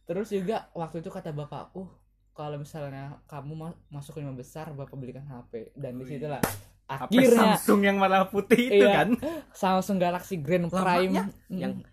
[0.06, 1.84] terus juga waktu itu kata bapakku
[2.40, 6.11] kalau misalnya kamu ma- masuk lima besar bapak belikan HP dan di Wih.
[6.11, 6.40] situlah
[6.88, 8.90] HP akhirnya Samsung yang warna putih itu Iya.
[8.97, 9.09] kan?
[9.54, 11.28] Samsung Galaxy Grand Lamanya Prime Yang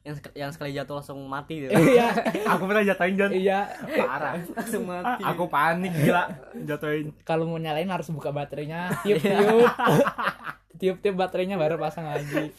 [0.02, 1.72] yang sek- yang sekali jatuh langsung mati gitu.
[1.76, 2.10] iya
[2.56, 3.32] Aku pernah jatuhin John.
[3.32, 4.40] iya Parah.
[4.56, 5.22] langsung mati.
[5.22, 6.24] Aku panik gila
[6.64, 7.12] jatuhin.
[7.22, 9.70] kalau mau nyalain harus buka baterainya tiup tiup
[10.78, 12.50] tiup tiup baterainya baru pasang lagi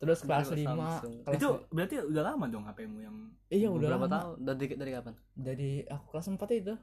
[0.00, 1.14] terus kelas Baru 5 Samsung.
[1.20, 3.16] kelas Itu berarti udah lama dong HPmu yang
[3.46, 4.34] iya udah berapa lama tahun?
[4.40, 5.14] Dari dari kapan?
[5.30, 6.74] dari aku kelas 4 itu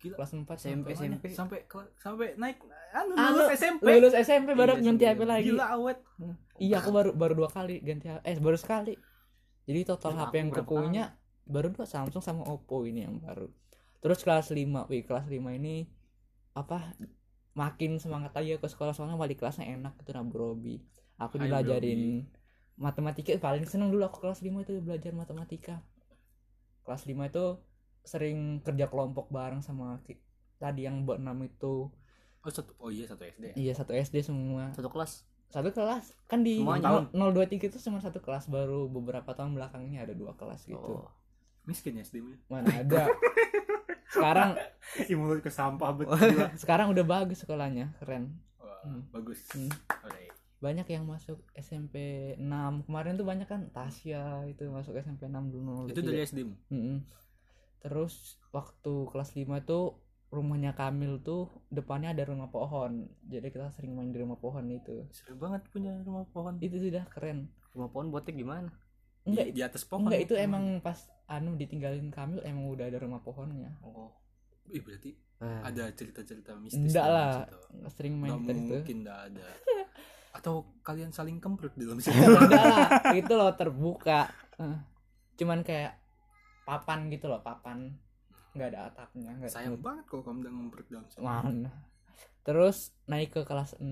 [0.00, 0.14] gila.
[0.16, 1.24] kelas 4 SMP SMP.
[1.30, 1.58] sampai
[1.94, 3.84] sampai naik anu Ah, lulus lu- SMP.
[3.90, 5.98] lulus SMP baru Iya, ganti HP lagi Gila awet.
[6.56, 8.24] Iya aku baru baru dua kali ganti HP.
[8.24, 8.94] Eh baru sekali.
[9.64, 11.04] Jadi total Aku HP yang kupunya
[11.44, 13.52] baru dua Samsung sama Oppo ini yang baru.
[13.98, 15.84] Terus kelas 5, wih kelas 5 ini
[16.52, 16.96] apa
[17.52, 20.80] makin semangat aja ke sekolah soalnya wali kelasnya enak itu Nabu Robi.
[21.16, 22.24] Aku Hai, dilajarin
[22.76, 25.80] matematika paling seneng dulu aku kelas 5 itu belajar matematika.
[26.82, 27.44] Kelas 5 itu
[28.02, 30.02] sering kerja kelompok bareng sama
[30.56, 31.88] tadi yang buat 6 itu.
[32.40, 33.44] Oh satu oh iya satu SD.
[33.44, 33.54] ya?
[33.54, 34.70] Iya satu SD semua.
[34.72, 35.24] Satu kelas.
[35.44, 37.06] satu kelas kan di Semuanya.
[37.14, 41.06] 0, 023 itu cuma satu kelas baru beberapa tahun belakangnya ada dua kelas gitu Oh.
[41.62, 42.34] Miskin ya SD-mu.
[42.50, 43.06] mana ada
[44.10, 44.58] sekarang
[45.12, 46.18] mulut ke sampah betul
[46.58, 49.06] sekarang udah bagus sekolahnya keren Wah, Hmm.
[49.08, 49.46] bagus.
[49.54, 49.70] Hmm.
[50.02, 50.34] Alright.
[50.64, 51.94] Banyak yang masuk SMP
[52.34, 52.48] 6
[52.82, 56.56] kemarin tuh banyak kan Tasya itu masuk SMP 6 dulu Itu dari SD-mu.
[56.68, 56.98] Mm-mm.
[57.78, 58.14] terus
[58.48, 59.80] waktu kelas 5 itu
[60.30, 65.04] rumahnya Kamil tuh depannya ada rumah pohon jadi kita sering main di rumah pohon itu
[65.10, 66.56] Seru banget punya rumah pohon.
[66.58, 68.70] itu sudah keren Rumah pohon buatnya gimana?
[69.22, 70.04] enggak di, di atas pohon.
[70.04, 70.96] enggak itu emang pas
[71.26, 74.10] anu ditinggalin Kamil emang udah ada rumah pohonnya Oh.
[74.66, 75.66] Ih berarti Ah.
[75.66, 76.78] ada cerita-cerita mistis.
[76.80, 77.44] enggak lah
[77.90, 79.44] sering main Nggak mungkin enggak ada.
[80.34, 82.12] Atau kalian saling kemprut di dalam situ.
[82.12, 84.26] enggak itu loh terbuka.
[85.34, 85.94] Cuman kayak
[86.62, 87.94] papan gitu loh papan.
[88.52, 91.18] Nggak ada atapnya nggak Sayang banget kalau kamu udah ngempret dalam situ.
[91.20, 91.70] mana
[92.44, 93.88] terus naik ke kelas 6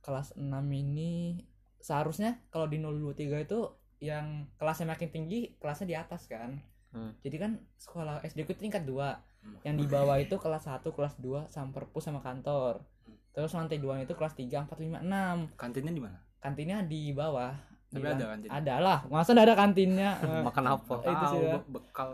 [0.00, 1.40] kelas 6 ini
[1.78, 3.60] seharusnya kalau di 023 itu
[3.98, 6.62] yang kelasnya makin tinggi kelasnya di atas kan.
[6.90, 7.14] Hmm.
[7.18, 8.94] jadi kan sekolah SD ku tingkat 2
[9.40, 9.56] Hmm.
[9.64, 12.84] yang di bawah itu kelas 1 kelas 2 sama perpus sama kantor
[13.30, 16.18] terus lantai 2 itu kelas 3 4 5 6 Kantinnya di mana?
[16.38, 17.52] kantinnya di bawah
[17.86, 18.48] Tapi Di ada kantin.
[18.48, 20.94] ada lah masa ada kantinnya Eh, Makan apa?
[21.02, 21.56] itu sih ya.
[21.58, 22.10] be- bekal.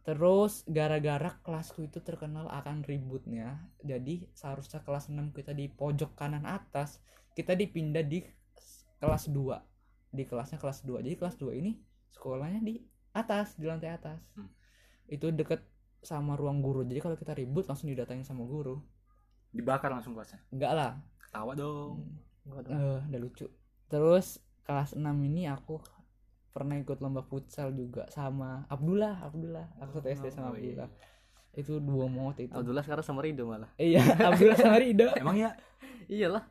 [0.00, 6.48] Terus gara-gara kelasku itu terkenal akan ributnya, jadi seharusnya kelas 6 kita di pojok kanan
[6.48, 6.98] atas,
[7.32, 8.24] kita dipindah di
[8.98, 9.60] kelas 2.
[10.10, 11.04] Di kelasnya kelas 2.
[11.04, 11.76] Jadi kelas 2 ini
[12.08, 12.80] sekolahnya di
[13.12, 14.24] atas, di lantai atas.
[14.34, 14.48] Hmm.
[15.04, 15.62] Itu deket
[16.00, 16.80] sama ruang guru.
[16.82, 18.80] Jadi kalau kita ribut langsung didatangin sama guru.
[19.50, 20.38] Dibakar langsung kelasnya.
[20.48, 20.90] Enggak lah.
[21.20, 22.06] Ketawa dong.
[22.46, 23.46] Eh, udah lucu.
[23.86, 25.78] Terus kelas 6 ini aku
[26.50, 29.66] pernah ikut lomba futsal juga sama Abdullah, Abdullah.
[29.78, 30.74] Aku satu SD sama Oh, iya.
[30.82, 30.90] Abdullah.
[31.52, 32.50] Itu dua maut itu.
[32.50, 33.70] Abdullah sekarang sama Rido malah.
[33.76, 35.50] Iya, Abdullah sama Rido Emang ya?
[36.06, 36.46] Iyalah.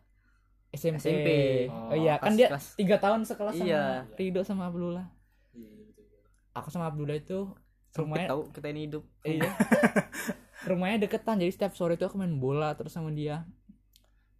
[0.69, 0.99] SMP.
[1.01, 1.29] SMP.
[1.67, 3.83] Oh, iya, kan dia kelas- tiga tahun sekelas sama Iya.
[4.13, 5.07] Rido sama Abdullah.
[5.51, 5.71] Iya.
[6.53, 7.51] Aku sama Abdullah itu
[7.91, 9.03] rumahnya tahu kita ini hidup.
[9.23, 9.49] iya.
[10.69, 13.43] rumahnya deketan jadi setiap sore itu aku main bola terus sama dia.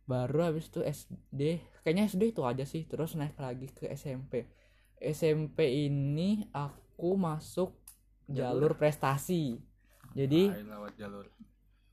[0.04, 1.42] Baru habis itu SD,
[1.82, 4.50] kayaknya SD itu aja sih, terus naik lagi ke SMP.
[4.98, 7.78] SMP ini aku masuk
[8.26, 9.62] jalur prestasi.
[10.12, 11.26] Jadi lewat jalur.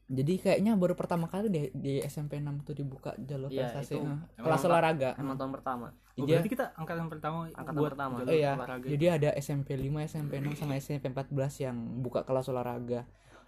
[0.07, 4.07] jadi kayaknya baru pertama kali deh di SMP 6 tuh dibuka jalur Iya, prestasi itu
[4.07, 4.69] Nah, emang kelas Pak.
[4.71, 8.15] olahraga emang tahun pertama Oh, Jadi berarti kita angkatan pertama Angkatan buat pertama.
[8.23, 8.87] jalur Iya, olahraga.
[8.87, 11.29] jadi ada SMP 5, SMP 6 sama SMP 14
[11.61, 13.05] yang buka kelas olahraga.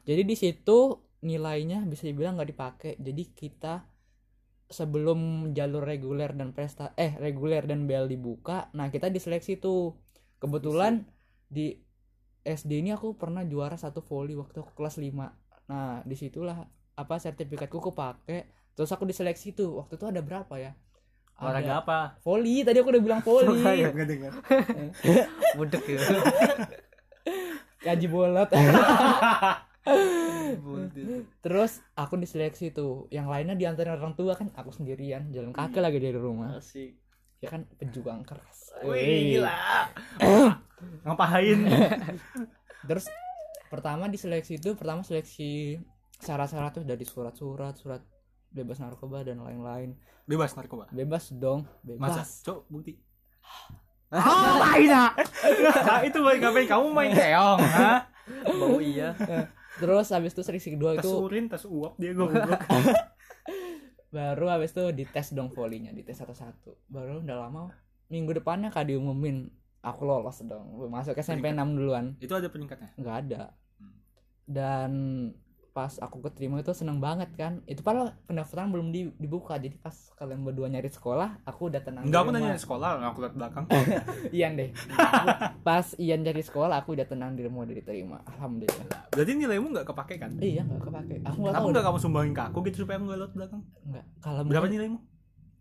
[0.09, 2.93] Jadi di situ nilainya bisa dibilang nggak dipakai.
[2.97, 3.85] Jadi kita
[4.69, 10.01] sebelum jalur reguler dan presta eh reguler dan BL dibuka, nah kita diseleksi tuh.
[10.39, 11.03] Kebetulan
[11.51, 11.75] di
[12.47, 15.69] SD ini aku pernah juara satu volley waktu aku kelas 5.
[15.69, 16.63] Nah, di situlah
[16.95, 18.47] apa sertifikatku kepake.
[18.79, 19.83] Terus aku diseleksi tuh.
[19.83, 20.73] Waktu itu ada berapa ya?
[21.39, 21.99] olahraga apa?
[22.27, 23.63] Volley, tadi aku udah bilang volley.
[23.95, 24.33] Enggak dengar.
[25.59, 25.99] budek ya
[27.79, 28.51] Gaji bolot.
[31.45, 33.07] Terus aku diseleksi tuh.
[33.13, 36.57] Yang lainnya diantarin orang tua kan aku sendirian jalan kaki lagi dari rumah.
[36.57, 36.97] asik
[37.39, 38.75] Ya kan pejuang keras.
[38.83, 39.55] Wih, gila.
[41.07, 41.59] Ngapain?
[42.89, 43.07] Terus
[43.71, 45.79] pertama diseleksi itu pertama seleksi
[46.19, 48.03] syarat-syarat tuh dari surat-surat, surat
[48.51, 49.95] bebas narkoba dan lain-lain.
[50.27, 50.91] Bebas narkoba.
[50.91, 52.27] Bebas dong, Masa?
[52.27, 52.29] bebas.
[52.43, 52.99] Cok, bukti.
[54.11, 54.19] Ah?
[55.85, 58.09] Nah, itu main ngapain kamu main keong, ha?
[58.61, 59.13] bau iya
[59.77, 62.49] Terus habis itu seleksi kedua itu urin, tas uap dia goblok.
[64.17, 66.89] baru habis itu dites dong volinya, dites satu-satu.
[66.89, 67.69] Baru udah lama
[68.09, 69.53] minggu depannya kak diumumin
[69.85, 72.91] aku lolos dong masuk SMP 6 duluan itu ada peningkatnya.
[72.97, 73.43] nggak ada
[73.79, 73.95] Hmm.
[74.49, 74.91] dan
[75.69, 79.95] pas aku keterima itu seneng banget kan itu padahal pendaftaran belum di- dibuka jadi pas
[80.15, 83.65] kalian berdua nyari sekolah aku udah tenang Enggak aku nanya sekolah, aku lihat belakang.
[84.37, 84.71] Ian deh
[85.61, 89.87] pas Ian cari sekolah aku udah tenang di rumah udah diterima alhamdulillah Berarti nilaimu enggak
[89.87, 90.31] kepake kan?
[90.39, 93.21] iya nggak kepake aku nggak tahu enggak kamu sumbangin ke aku gitu supaya aku enggak
[93.23, 93.63] lihat belakang.
[93.87, 94.99] nggak kalau Berapa nilaimu?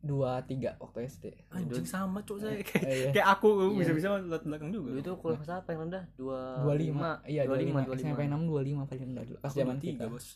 [0.08, 3.10] Dua tiga waktu SD Anjing sama cok saya kayak Eh, iya.
[3.12, 3.78] kayak aku Iya.
[3.78, 4.88] bisa-bisa lihat belakang juga.
[4.90, 6.04] Dulu itu kuliah kelas apa yang rendah?
[6.16, 9.52] Dua dua lima iya dua lima 25, SMP enam dua lima paling rendah dulu pas
[9.52, 10.28] zaman tiga, kita Bos.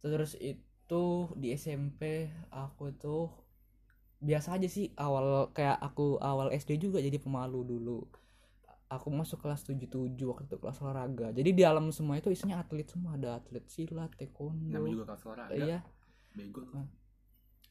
[0.00, 1.04] terus itu
[1.34, 3.30] di SMP aku tuh
[4.18, 8.06] biasa aja sih awal kayak aku awal SD juga jadi pemalu dulu
[8.86, 9.88] aku masuk kelas 77
[10.22, 14.12] waktu itu kelas olahraga jadi di alam semua itu isinya atlet semua ada atlet silat
[14.14, 15.54] taekwondo Namanya juga kelas olahraga.
[15.56, 15.78] iya
[16.32, 16.62] Bego.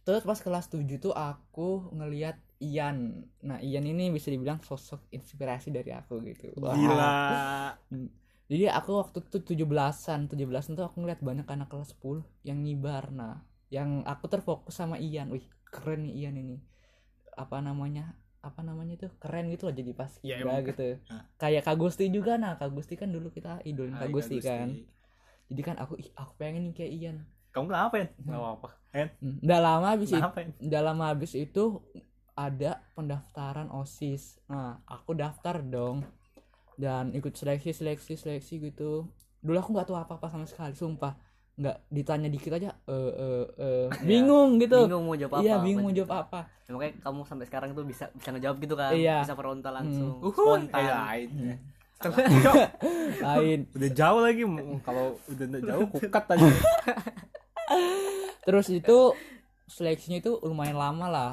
[0.01, 3.25] Terus pas kelas 7 tuh aku ngelihat Ian.
[3.41, 6.53] Nah Ian ini bisa dibilang sosok inspirasi dari aku gitu.
[6.57, 6.73] Wah.
[6.73, 7.11] Gila.
[8.45, 13.09] jadi aku waktu itu 17-an 17-an tuh aku ngeliat banyak anak kelas 10 yang ngibar.
[13.09, 15.29] Nah yang aku terfokus sama Ian.
[15.29, 16.57] Wih keren nih Ian ini.
[17.33, 18.13] Apa namanya?
[18.41, 19.11] Apa namanya tuh?
[19.17, 20.67] Keren gitu loh jadi pas Iya, kibra emang.
[20.67, 20.87] gitu.
[21.07, 21.23] Ah.
[21.37, 22.35] kayak Kak Gusti juga.
[22.35, 24.37] Nah Kak Gusti kan dulu kita idolin Kak Hai, Gusti.
[24.41, 24.69] kan.
[25.47, 27.17] Jadi kan aku ih aku pengen nih kayak Ian
[27.51, 28.07] Kamu kenapa ya?
[28.23, 28.69] Enggak apa-apa.
[28.91, 30.27] Hmm, udah lama habis itu ya?
[30.67, 31.63] udah lama habis itu
[32.35, 34.39] ada pendaftaran OSIS.
[34.51, 36.03] Nah, aku daftar dong
[36.75, 39.07] dan ikut seleksi seleksi seleksi gitu.
[39.43, 41.15] Dulu aku nggak tahu apa-apa sama sekali, sumpah.
[41.59, 44.87] Nggak ditanya dikit aja eh eh eh bingung gitu.
[44.87, 45.43] Bingung mau jawab apa?
[45.43, 45.99] Iya, bingung mau apa.
[45.99, 46.39] jawab apa.
[46.47, 48.91] Ya, makanya kamu sampai sekarang tuh bisa bisa ngejawab gitu kan?
[48.95, 49.17] Iya.
[49.27, 50.19] Bisa frontal langsung.
[50.23, 50.83] Uhuh, Spontan.
[50.87, 51.27] lain.
[51.31, 51.57] Hmm.
[52.01, 52.17] Cok,
[53.21, 53.59] Lain.
[53.77, 54.41] udah jauh lagi
[54.81, 56.49] kalau udah jauh kukat aja.
[58.45, 58.97] Terus itu
[59.69, 61.31] seleksinya itu lumayan lama lah.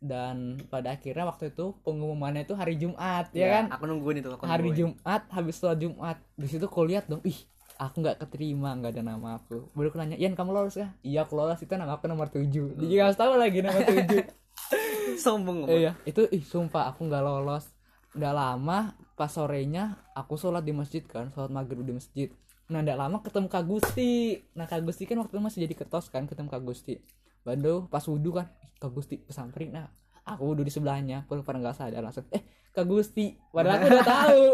[0.00, 3.64] Dan pada akhirnya waktu itu pengumumannya itu hari Jumat ya kan?
[3.76, 4.32] Aku nungguin itu.
[4.32, 4.96] Aku hari nungguin.
[4.96, 6.16] Jumat habis sholat Jumat.
[6.40, 7.36] Di situ kau lihat dong ih
[7.80, 9.72] aku nggak keterima nggak ada nama aku.
[9.72, 11.60] Baru aku nanya Ian kamu lolos ya iya aku lolos.
[11.60, 12.80] Itu nama aku nomor tujuh.
[12.80, 14.24] Dia nggak tahu lagi nama tujuh.
[15.24, 17.68] Sombong iya itu ih sumpah aku nggak lolos.
[18.16, 22.28] Nggak lama pas sorenya aku sholat di masjid kan sholat maghrib di masjid
[22.70, 24.38] nah nggak lama ketemu Kak Gusti.
[24.54, 27.02] Nah Kak Gusti kan waktu itu masih jadi ketos kan ketemu Kak Gusti.
[27.42, 29.90] Bando pas wudhu kan ih, Kak Gusti pesantren nah
[30.22, 31.26] aku wudhu di sebelahnya.
[31.26, 33.34] Pun pada nggak sadar langsung eh Kak Gusti.
[33.50, 34.44] Padahal aku udah tahu.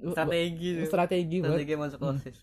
[0.14, 0.86] Strategi tuh.
[0.88, 2.38] strategi buat Strategi masuk OSIS.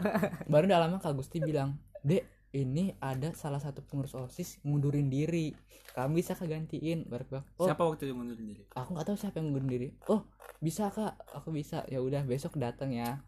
[0.52, 5.52] baru udah lama Kak Gusti bilang dek ini ada salah satu pengurus osis ngundurin diri.
[5.94, 7.66] Kamu bisa kegantiin baru oh.
[7.66, 8.62] Siapa waktu itu ngundurin diri?
[8.72, 9.88] aku nggak tahu siapa yang ngundurin diri.
[10.06, 10.22] Oh
[10.64, 13.20] bisa kak aku bisa ya udah besok datang ya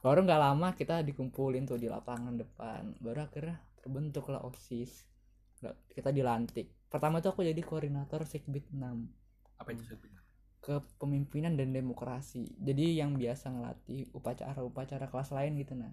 [0.00, 5.06] baru nggak lama kita dikumpulin tuh di lapangan depan baru akhirnya terbentuk lah osis
[5.88, 8.80] kita dilantik pertama tuh aku jadi koordinator sekbid 6
[9.56, 10.18] Apa itu sebenarnya?
[10.60, 15.92] kepemimpinan dan demokrasi jadi yang biasa ngelatih upacara-upacara kelas lain gitu nah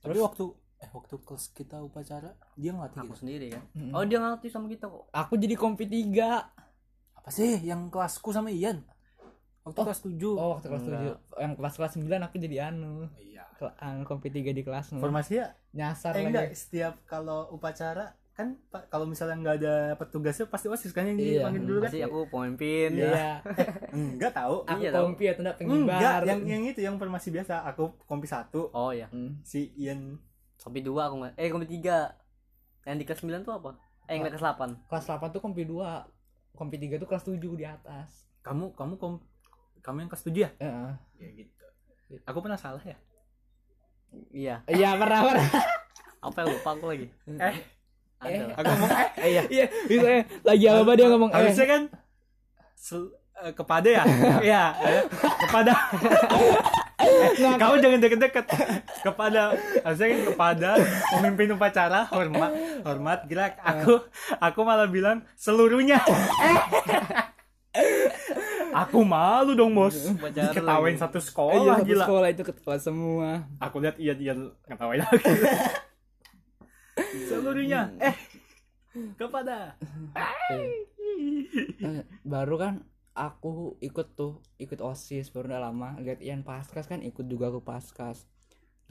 [0.00, 0.44] Tapi Terus- waktu
[0.76, 3.20] eh waktu kelas kita upacara dia ngelatih Aku gitu.
[3.24, 3.62] sendiri kan.
[3.72, 3.92] Mm-mm.
[3.92, 5.08] Oh dia ngelatih sama kita kok.
[5.10, 6.44] aku jadi kompi tiga
[7.14, 8.84] Apa sih yang kelasku sama Ian?
[9.64, 9.84] Waktu Oh.
[9.84, 10.28] kelas 7.
[10.30, 11.00] oh waktu kelas Enggak.
[11.00, 13.08] tujuh yang kelas kelas sembilan aku jadi anu.
[13.16, 13.44] Iya.
[13.78, 16.26] anu kompi tiga di kelasmu Formasinya nyasar eh lagi.
[16.28, 21.16] enggak setiap kalau upacara kan Pak, kalau misalnya nggak ada petugasnya pasti osis kan yang
[21.16, 21.40] Iya.
[21.40, 21.88] dipanggil dulu kan?
[21.88, 22.90] Pasti aku pemimpin.
[22.98, 23.40] Iya.
[23.90, 24.56] Enggak tahu.
[24.64, 27.62] Aku Iya, kompi atau enggak enggak pengibar yang yang itu yang formasi biasa.
[27.64, 28.68] Aku kompi satu.
[28.70, 29.06] Oh iya.
[29.08, 29.38] Hmm.
[29.40, 30.18] si Ian.
[30.56, 32.10] Kompi dua aku nggak eh kompi tiga.
[32.82, 33.70] Yang di kelas 9 tuh apa?
[34.04, 36.04] Eh yang di kelas 8 kelas 8 tuh kompi 2
[36.52, 38.28] kompi 3 tuh kelas 7 di atas.
[38.42, 39.22] Kamu kamu kom
[39.84, 40.50] kamu yang kelas tujuh ya?
[40.56, 40.92] Heeh.
[41.20, 41.64] ya gitu.
[42.24, 42.96] Aku pernah salah ya?
[44.32, 44.56] Iya.
[44.64, 45.48] Iya pernah pernah.
[46.24, 47.06] Apa yang lupa aku lagi.
[47.28, 47.36] Eh.
[47.36, 48.56] Lah.
[48.56, 49.08] aku ngomong eh.
[49.20, 49.42] Eh iya.
[49.52, 50.22] Iya bisa ya.
[50.40, 51.36] lagi apa dia ngomong eh?
[51.36, 51.82] Harusnya kan
[52.72, 53.12] sel-
[53.44, 54.02] eh, kepada ya?
[54.48, 55.02] Iya eh,
[55.44, 55.72] kepada.
[57.44, 58.44] Nah, kamu jangan deket-deket.
[59.04, 59.52] Kepada.
[59.84, 60.68] Harusnya kan kepada.
[61.12, 62.50] Pemimpin upacara hormat.
[62.88, 63.52] Hormat gila.
[63.60, 64.00] Aku
[64.40, 66.00] aku malah bilang seluruhnya
[68.74, 69.94] aku malu dong bos.
[70.56, 72.04] Ketawain satu iya, sekolah satu gila.
[72.04, 73.30] sekolah itu ketawa semua.
[73.62, 74.34] Aku lihat iya iya
[74.66, 75.24] ketawain lagi
[77.30, 78.16] seluruhnya eh
[79.14, 79.78] kepada.
[80.18, 80.82] Eh,
[82.26, 82.74] baru kan
[83.14, 85.94] aku ikut tuh ikut osis baru udah lama.
[86.02, 88.26] Lihat Ian paskas kan ikut juga aku paskas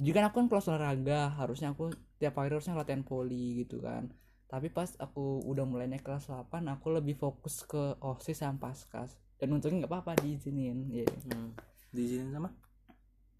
[0.01, 4.09] jadi kan aku kan kelas olahraga harusnya aku tiap hari harusnya latihan poli gitu kan.
[4.49, 9.17] Tapi pas aku udah mulai naik kelas 8 aku lebih fokus ke osis sama paskas
[9.43, 11.51] dan untungnya nggak apa-apa diizinin ya Hmm.
[11.91, 12.47] diizinin sama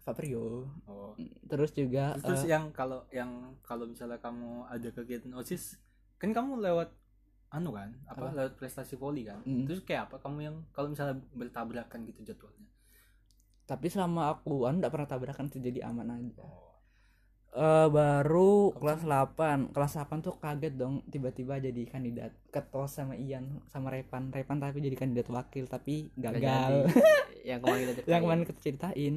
[0.04, 1.16] Pak Prio oh
[1.48, 3.32] terus juga terus eh, yang kalau yang
[3.64, 5.80] kalau misalnya kamu ada kegiatan osis
[6.20, 6.92] kan kamu lewat
[7.48, 8.36] anu kan apa Apa?
[8.36, 9.64] lewat prestasi voli kan Mm.
[9.64, 12.68] terus kayak apa kamu yang kalau misalnya bertabrakan gitu jadwalnya
[13.64, 16.63] tapi selama aku anu nggak pernah tabrakan terjadi aman aja oh.
[17.54, 22.34] Eh baru kelas 8 kelas 8 tuh kaget dong tiba-tiba jadi kandidat.
[22.50, 24.28] Ketos sama Ian sama Repan.
[24.28, 26.90] Repan tapi jadi kandidat wakil tapi gagal.
[27.46, 28.10] yang kemarin kita ceritain.
[28.10, 29.14] yang kemarin kita ceritain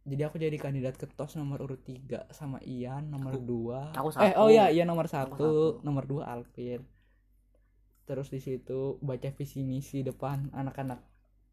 [0.00, 4.32] jadi aku jadi kandidat ketos nomor urut 3 sama Ian nomor Aku- 2 aku eh
[4.32, 4.40] satu.
[4.40, 5.50] oh ya Ian nomor Aku 1 satu.
[5.82, 6.80] nomor 2 Alvin.
[8.02, 11.04] Terus di situ baca visi misi depan anak-anak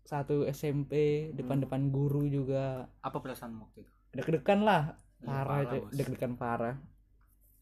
[0.01, 0.93] satu SMP
[1.33, 2.87] depan-depan guru juga.
[3.03, 3.91] Apa perasaanmu waktu itu?
[4.15, 5.97] Deg-degan lah parah, parah, itu Bos.
[5.97, 6.75] deg-degan parah.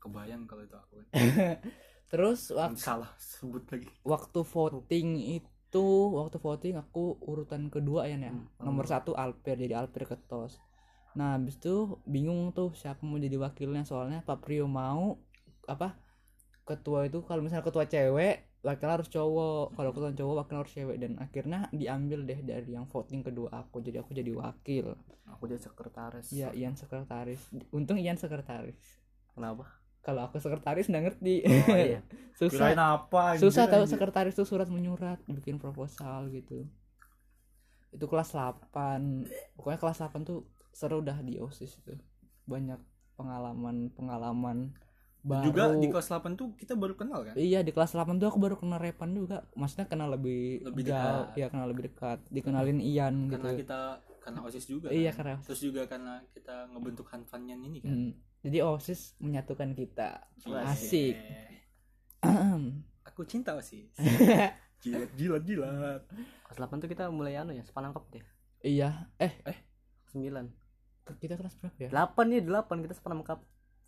[0.03, 1.07] Kebayang kalau itu aku kan.
[2.11, 3.89] Terus wak- salah sebut lagi.
[4.11, 5.85] waktu voting itu
[6.19, 6.99] waktu voting aku
[7.31, 8.15] urutan kedua ya.
[8.21, 10.53] Nih Hmm, nomor satu Alper jadi Alper ketos.
[11.17, 11.75] Nah habis itu
[12.13, 15.03] bingung tuh siapa mau jadi wakilnya soalnya Pak Prio mau
[15.73, 15.87] apa
[16.69, 18.33] ketua itu kalau misalnya ketua cewek
[18.65, 19.77] wakil harus cowok.
[19.77, 20.97] Kalau ketua cowok wakil harus cewek.
[20.97, 23.85] Dan akhirnya diambil deh dari yang voting kedua aku.
[23.85, 24.97] Jadi aku jadi wakil.
[25.37, 26.33] Aku jadi sekretaris.
[26.33, 27.45] Iya Ian sekretaris.
[27.69, 28.75] Untung Ian sekretaris.
[29.37, 29.69] Kenapa?
[30.01, 31.35] Kalau aku sekretaris nggak ngerti.
[31.45, 32.01] Oh iya.
[32.35, 36.67] Kirain susah apa susah tahu sekretaris tuh surat menyurat bikin proposal gitu.
[37.95, 38.75] Itu kelas 8
[39.55, 40.43] pokoknya kelas 8 tuh
[40.75, 41.95] seru dah di osis itu.
[42.43, 42.77] Banyak
[43.15, 44.75] pengalaman pengalaman
[45.25, 47.33] baru juga di kelas 8 tuh kita baru kenal kan?
[47.33, 49.41] Iya di kelas 8 tuh aku baru kenal Repan juga.
[49.53, 51.25] Maksudnya kenal lebih, Lebih jauh.
[51.25, 51.35] dekat.
[51.35, 52.19] ya kenal lebih dekat.
[52.29, 53.65] Dikenalin Ian karena gitu.
[53.65, 53.79] kita
[54.21, 55.17] karena osis juga Iya, kan?
[55.17, 55.45] karena OSIS.
[55.45, 57.89] terus juga karena kita ngebentuk hanfanyan ini kan?
[57.91, 58.11] Hmm,
[58.41, 60.09] jadi osis menyatukan kita.
[60.41, 60.61] Iya.
[60.67, 61.15] asik.
[63.09, 63.89] Aku cinta osis.
[64.83, 66.01] Jilat jilat jilat.
[66.45, 68.21] Kelas 8 tuh kita mulai anu ya sepanangkap deh.
[68.61, 69.09] Iya.
[69.17, 69.33] Eh.
[70.13, 70.31] 9
[71.17, 71.89] kita kelas berapa ya?
[71.89, 73.37] 8 ya 8 kita sepanangkap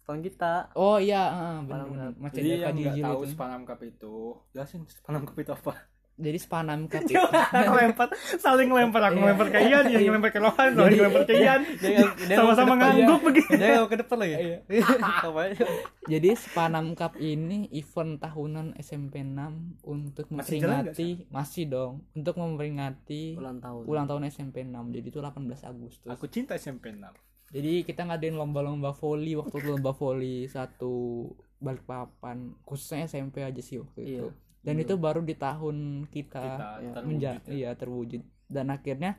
[0.08, 1.24] tahun kita oh iya
[1.62, 2.14] bener Cup.
[2.18, 3.30] macam jadi Eka yang nggak tahu itu.
[3.30, 4.16] spanam cup itu
[4.50, 5.74] jelasin spanam cup itu apa
[6.18, 7.22] jadi spanam cup Dia
[7.70, 8.10] lempar
[8.42, 9.28] saling lempar aku Iya.
[9.30, 11.62] lempar ke Ian yang ngelempar ke Lohan Lohan ngelempar ke Ian
[12.34, 14.58] sama-sama ngangguk begitu dia ke depan lagi Iya.
[15.54, 15.68] ya?
[16.10, 23.60] Jadi Spanam Cup ini event tahunan SMP 6 untuk memperingati masih dong untuk memperingati ulang
[23.60, 24.74] tahun ulang tahun SMP 6.
[24.90, 26.08] Jadi itu 18 Agustus.
[26.08, 26.98] aku cinta SMP 6
[27.48, 31.26] Jadi kita ngadain lomba-lomba voli waktu itu lomba voli satu
[31.58, 34.28] Balikpapan khususnya SMP aja sih waktu itu.
[34.28, 34.46] Iya.
[34.62, 37.50] Dan itu baru di tahun kita, kita ya, terwujud menja- ya.
[37.50, 39.12] iya terwujud dan akhirnya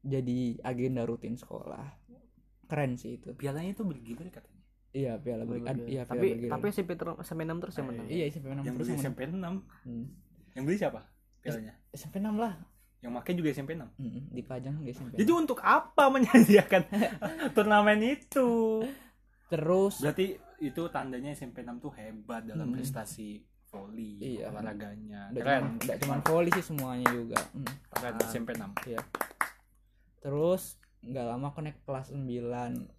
[0.00, 1.94] jadi agenda rutin sekolah.
[2.64, 3.32] Keren sih itu.
[3.34, 4.52] pialanya itu bergilir katanya
[4.90, 5.62] Iya, piala balik.
[5.64, 5.88] Bergilir.
[5.90, 6.50] Iya, tapi bergilir.
[6.50, 9.00] tapi SMP ter- SMP 6 terus yang menang iya SMP 6 yang terus beli yang
[9.00, 9.04] menang.
[9.04, 10.04] SMP 6 Hmm.
[10.52, 11.00] yang beli siapa
[11.40, 12.54] pialanya SMP 6 lah.
[13.04, 15.14] Yang make juga SMP 6 Mm, dipajang di SMP.
[15.14, 16.82] jadi untuk apa menyediakan
[17.54, 18.80] turnamen itu
[19.46, 22.74] terus berarti itu tandanya SMP 6 tuh hebat dalam Hmm.
[22.74, 24.48] prestasi voli Iya.
[24.48, 27.36] olahraganya keren nggak cuma voli sih semuanya juga.
[27.52, 29.02] Mm, keren SMP 6 iya.
[30.18, 32.24] Terus nggak lama aku naik kelas 9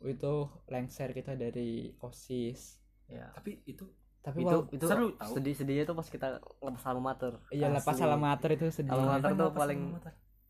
[0.05, 0.33] itu
[0.67, 2.77] lengser kita dari OSIS.
[3.05, 3.85] ya tapi itu
[4.25, 5.29] Tapi itu wal- itu seru tau.
[5.31, 7.37] sedih sedihnya tuh pas kita lepas alma mater.
[7.47, 8.89] Iya lepas alma mater itu sedih.
[8.89, 9.81] Alma mater tuh paling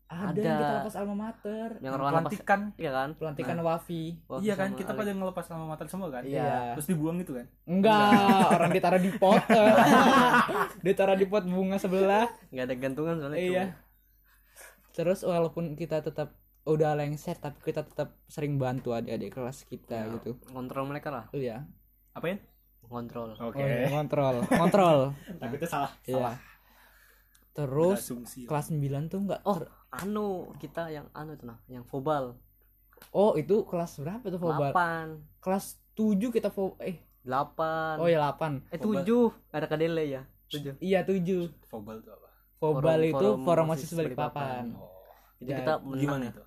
[0.06, 0.38] ada, Ada.
[0.38, 1.68] yang kita lepas alma mater.
[1.78, 2.60] Yang pelantikan.
[2.74, 3.08] iya kan?
[3.14, 3.64] Pelantikan Nah.
[3.68, 4.02] wafi.
[4.24, 6.22] Wah, iya kan kita pada ngelepas alma mater semua kan?
[6.22, 6.72] Iya.
[6.72, 7.46] terus dibuang gitu kan?
[7.64, 8.10] Enggak
[8.50, 9.42] orang ditaruh di pot.
[10.86, 12.30] Ditaruh di pot bunga sebelah.
[12.48, 13.64] Nggak ada gantungan soalnya iya.
[14.90, 16.32] terus walaupun kita tetap
[16.64, 20.40] udah lengser tapi kita tetap sering bantu adik-adik kelas kita Ya, gitu.
[20.48, 21.24] Kontrol mereka lah.
[21.30, 21.68] Iya.
[22.10, 22.36] Apa ya
[22.86, 23.52] kontrol oke.
[23.52, 24.98] Oh, iya, kontrol kontrol
[25.36, 25.90] tapi itu salah.
[26.02, 26.34] Iya.
[27.52, 28.44] Terus asumsi.
[28.44, 32.36] kelas 9 tuh enggak oh anu kita yang anu itu nah yang fobal
[33.10, 34.72] oh itu kelas berapa tuh Fobal?
[34.72, 35.06] delapan.
[35.38, 37.00] Kelas 7 kita fo eh.
[37.22, 37.96] Delapan.
[37.96, 39.00] Oh ya 8 eh Fobal.
[39.00, 39.24] tujuh.
[39.50, 40.22] Ada kadele ya?
[40.46, 40.76] Tujuh.
[40.78, 42.28] Iya 7 fobal itu apa?
[42.56, 44.64] Fobal Forum- itu forum forum OSIS OSIS Balikpapan.
[44.72, 44.92] oh.
[45.36, 46.32] Jadi Ya, kita menang gimana ya.
[46.32, 46.42] itu?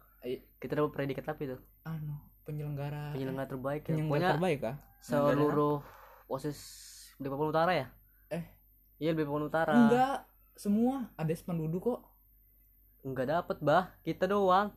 [0.57, 1.57] Kita dapat predikat apa itu?
[1.83, 3.13] Anu, penyelenggara.
[3.13, 3.87] Penyelenggara terbaik ya.
[3.87, 4.75] Penyelenggara pokoknya terbaik kah?
[4.99, 5.77] seluruh
[6.29, 6.59] osis
[7.17, 7.87] Balikpapan Utara ya
[8.29, 8.45] Eh.
[8.97, 10.17] iya Balikpapan Utara Enggak,
[10.53, 11.99] semua ada spanduk kok.
[13.01, 14.69] enggak dapet bah kita doang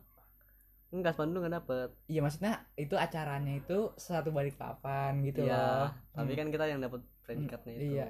[0.89, 5.49] enggak Spandu enggak dapet Iya maksudnya itu acaranya itu satu balik papan gitu loh.
[5.49, 6.39] iya tapi Hmm.
[6.39, 8.05] kan kita yang dapat predikatnya itu Iya,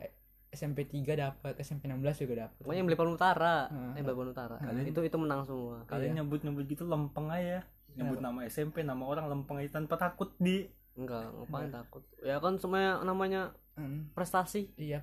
[0.51, 2.62] SMP 3 dapat, SMP 16 juga dapat.
[2.62, 3.95] pokoknya yang Balikpapan Utara Hmm.
[3.95, 6.17] eh Utara Kalian- itu itu menang semua kalian Iya.
[6.21, 10.69] nyebut nyebut gitu lempeng aja nyebut nama SMP nama orang lempeng aja tanpa takut di
[10.95, 12.03] enggak ngapain takut?
[12.19, 13.41] Ya kan semuanya namanya
[13.73, 14.69] Hmm, prestasi.
[14.75, 15.01] Iya.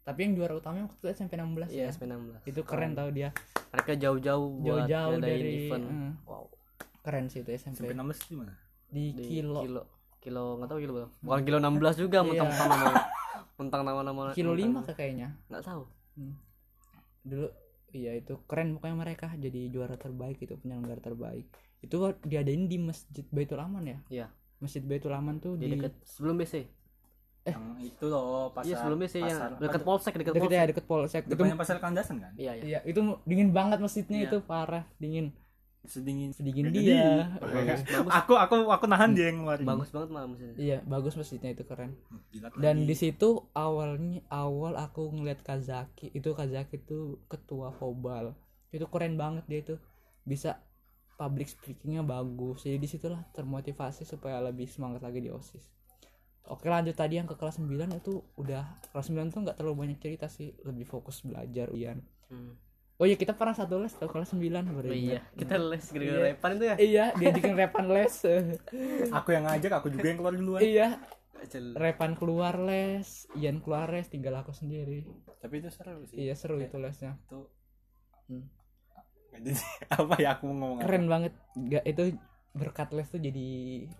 [0.00, 1.90] Tapi yang juara utama waktu itu SMP 16 iya ya.
[1.90, 3.34] SP16 Itu keren tau dia.
[3.68, 5.84] mereka jauh-jauh buat Jauh-jauh dari event.
[5.84, 6.46] hmm, wow.
[7.02, 7.84] Keren sih itu SMP.
[7.84, 8.52] SMP 16 di mana?
[8.86, 9.60] Di, di kilo.
[9.60, 9.82] kilo.
[10.16, 11.12] Kilo nggak tahu kilo berapa.
[11.20, 12.26] Bukan kilo 16 juga Iya.
[12.26, 12.94] mentang-mentang nama
[13.56, 15.28] mentang nama-nama Kilo mentang- 5 kayaknya.
[15.46, 15.82] nggak tahu.
[17.22, 17.46] Dulu
[17.90, 21.44] iya itu keren pokoknya mereka jadi juara terbaik itu penyelenggara terbaik.
[21.78, 23.98] Itu diadain di masjid Baitul Aman ya?
[24.08, 24.26] Iya.
[24.58, 26.54] Masjid Baitul Aman tuh di di, dekat sebelum BC
[27.46, 30.58] yang itu loh pasar iya sebelum BC yang pasar dekat polsek dekat deket polsek.
[30.58, 31.22] ya deket polsek.
[31.26, 32.32] Itu depannya pasar kandasan kan?
[32.34, 32.62] Iya iya.
[32.66, 34.28] Iya itu dingin banget masjidnya Iya.
[34.34, 35.30] itu parah dingin.
[35.86, 36.34] Sedingin.
[36.34, 37.38] Sedingin dia.
[37.38, 37.86] Bagus.
[37.86, 38.10] Bagus.
[38.18, 39.62] Aku aku aku nahan dia yang ngeluarin.
[39.62, 41.94] Bagus banget malah mesinnya iya bagus masjidnya itu keren.
[42.34, 48.34] Jilat dan di situ awalnya awal aku ngeliat Kazaki itu Kazaki itu ketua Fobal
[48.74, 49.74] itu keren banget dia itu
[50.26, 50.58] bisa
[51.16, 52.62] public speakingnya bagus.
[52.62, 55.66] Jadi di situlah termotivasi supaya lebih semangat lagi di osis
[56.46, 59.98] oke lanjut tadi yang ke kelas 9 itu udah kelas 9 tuh nggak terlalu banyak
[59.98, 60.54] cerita sih.
[60.62, 62.54] Lebih fokus belajar Ian Hmm.
[62.96, 66.14] oh iya kita pernah satu les tuh kelas 9 baru Oh, iya kita les gara-gara
[66.16, 66.26] Iya.
[66.28, 66.74] repan itu ya?
[66.76, 68.14] Iya dia bikin repan les.
[69.18, 70.60] Aku yang ngajak aku juga yang keluar duluan.
[70.60, 71.02] Iya.
[71.74, 75.02] Repan keluar les Ian keluar les tinggal aku sendiri.
[75.38, 76.14] Tapi itu seru sih.
[76.16, 77.12] Iya seru Kayak itu lesnya.
[77.20, 77.40] itu
[78.26, 78.42] Hmm.
[79.32, 79.50] Jadi.
[79.96, 80.84] Apa ya aku mau ngomong apa?
[80.84, 81.32] keren banget.
[81.56, 82.02] Gak, itu
[82.52, 83.46] berkat les tuh jadi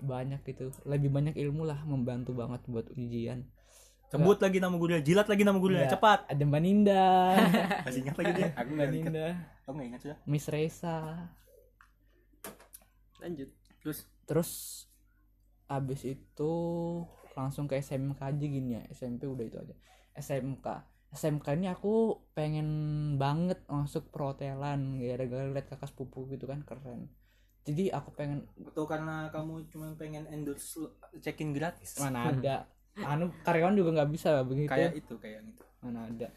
[0.01, 0.73] banyak gitu.
[0.85, 3.45] Lebih banyak ilmu lah membantu banget buat ujian.
[4.07, 5.99] Sebut lagi nama gurunya jilat lagi nama gurunya Iya.
[5.99, 6.31] cepat.
[6.31, 7.07] ada Mbak Ninda.
[7.87, 8.49] Masih ingat lagi dia?
[8.55, 8.95] Aku nggak ingat.
[9.11, 9.27] Ninda.
[9.67, 10.19] Aku nggak ingat sudah?
[10.25, 10.99] Miss Reza.
[13.19, 13.51] Lanjut.
[13.83, 13.99] Terus?
[14.25, 14.51] Terus
[15.67, 16.53] abis itu
[17.35, 18.83] langsung ke SMK aja gini ya.
[18.89, 19.75] SMP udah itu aja.
[20.15, 20.67] SMK
[21.15, 22.69] SMK ini aku pengen
[23.17, 27.09] banget masuk perhotelan gara-gara liat kakak sepupu gitu kan keren.
[27.67, 31.99] Jadi aku pengen betul karena kamu cuma pengen endorse lu- check-in gratis?
[31.99, 32.71] Mana ada.
[32.97, 34.71] Anu karyawan juga nggak bisa begitu.
[34.71, 35.63] Kayak itu kayak gitu.
[35.83, 36.29] Mana ada.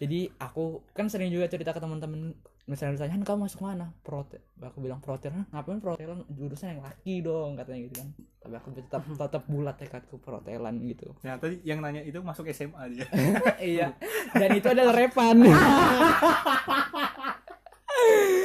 [0.00, 2.32] Jadi aku kan sering juga cerita ke teman-teman
[2.70, 7.18] misalnya ditanya "Han, kamu masuk mana prote aku bilang perhotelan ngapain perhotelan jurusan yang laki
[7.18, 11.80] dong katanya gitu kan tapi aku tetap tetap bulat tekadku perhotelan gitu Nah tadi yang
[11.80, 13.06] nanya itu masuk SMA dia.
[13.66, 13.90] iya
[14.30, 15.36] dan itu adalah repan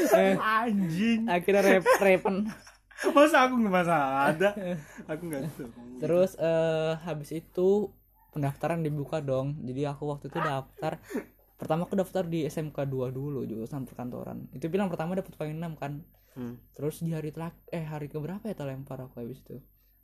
[0.08, 1.28] Eh, Anjing.
[1.28, 2.48] akhirnya rep repan
[3.08, 4.50] Masa aku nggak masa ada?
[5.06, 5.68] Aku nggak tahu.
[5.98, 7.92] terus eh habis itu
[8.32, 11.00] pendaftaran dibuka dong jadi aku waktu itu daftar
[11.56, 14.48] pertama aku daftar di SMK 2 dulu jurusan perkantoran.
[14.52, 16.04] Itu bilang pertama dapat poin 6 kan.
[16.36, 16.60] Hmm.
[16.76, 19.56] terus di hari terak eh hari keberapa ya terlempar aku habis itu?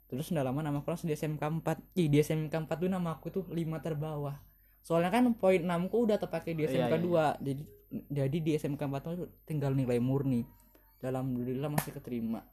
[0.08, 3.28] Terus nggak lama nama kelas di SMK 4 Ih, di SMK 4 tuh nama aku
[3.36, 4.40] tuh 5 terbawah.
[4.80, 7.64] Soalnya kan poin 6 ku udah terpakai di Iya, SMK iya, 2 jadi
[8.08, 10.48] jadi di SMK 4 tuh tinggal nilai murni.
[11.04, 12.48] Dalam alhamdulillah masih keterima.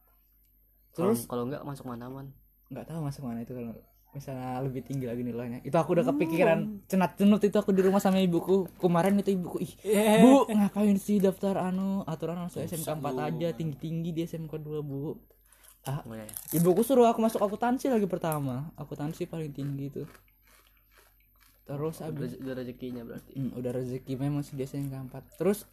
[0.91, 2.35] Terus terus kalau enggak masuk mana man?
[2.69, 3.73] nggak tahu masuk mana itu kalau
[4.09, 5.61] misalnya lebih tinggi lagi nilainya.
[5.61, 6.87] Itu aku udah kepikiran.
[6.87, 8.65] Cenat cenut itu aku di rumah sama ibuku.
[8.77, 9.73] Kemarin itu ibuku ih
[10.21, 12.03] bu ngapain sih daftar anu?
[12.05, 15.15] Aturan masuk SMK 4 aja tinggi tinggi di SMK 2 bu.
[15.85, 16.35] Ah Oh, iya, iya.
[16.55, 18.73] ibuku suruh aku masuk akuntansi lagi pertama.
[18.75, 20.03] Akuntansi paling tinggi itu.
[21.65, 23.31] Terus abis Udah, udah rezekinya berarti.
[23.37, 25.69] Hmm, udah rezeki memang sih biasanya yang keempat terus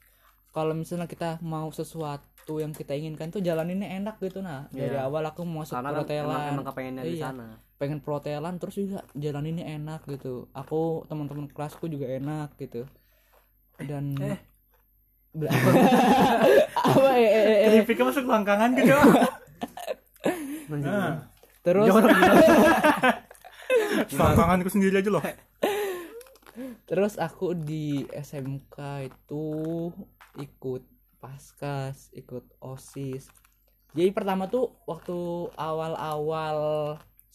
[0.51, 4.67] kalau misalnya kita mau sesuatu yang kita inginkan tuh jalaninnya enak gitu nah.
[4.69, 5.07] Dari Iya.
[5.07, 7.23] awal aku mau masuk Karena kan emang, perhotelan emang kepengennya di Iya.
[7.31, 7.47] sana.
[7.75, 12.87] Pengen perhotelan terus juga jalaninnya enak gitu aku teman-teman kelasku juga enak gitu
[13.83, 14.39] dan eh.
[16.79, 17.69] apa eh, eh, eh, eh.
[17.83, 18.95] Keripiknya masuk langkangan gitu.
[20.65, 21.29] Nah,
[21.61, 21.85] terus
[24.17, 25.21] langkanganku sendiri aja loh.
[26.89, 29.45] terus aku di SMK itu
[30.41, 30.81] ikut
[31.21, 33.29] paskas ikut osis
[33.93, 35.13] jadi pertama tuh waktu
[35.53, 36.57] awal-awal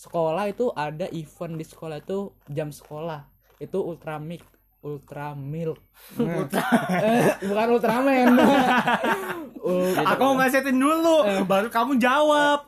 [0.01, 3.29] sekolah itu ada event di sekolah itu jam sekolah.
[3.61, 4.49] Itu ultramilk
[4.81, 5.77] ultra milk.
[6.17, 8.33] Eh, bukan ultraman
[9.69, 12.65] Ul- Aku mau ngasetin dulu, baru kamu jawab.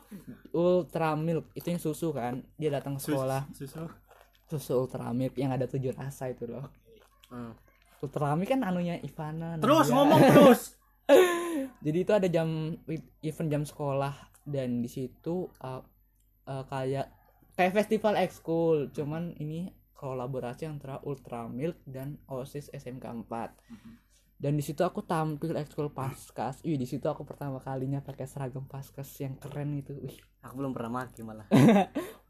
[0.53, 2.45] ultra milk itu yang susu kan?
[2.61, 3.49] Dia datang ke sekolah.
[3.57, 3.89] Susu.
[4.45, 6.69] susu ultra milk yang ada tujuh rasa itu loh.
[7.33, 7.57] Hmm.
[8.05, 10.61] ultra milk kan anunya Ivana Terus ngomong terus.
[11.85, 12.77] jadi itu ada jam
[13.25, 14.13] event jam sekolah.
[14.45, 15.81] Dan di situ uh,
[16.45, 17.09] uh, kayak
[17.53, 24.63] kayak festival ekskul cuman ini kolaborasi antara Ultra Milk dan OSIS SMK 4 dan di
[24.65, 26.59] situ aku tampil ekskul paskas.
[26.67, 29.95] Wih, di situ aku pertama kalinya pakai seragam paskas yang keren itu.
[29.95, 31.47] Wih, Aku belum pernah maki malah.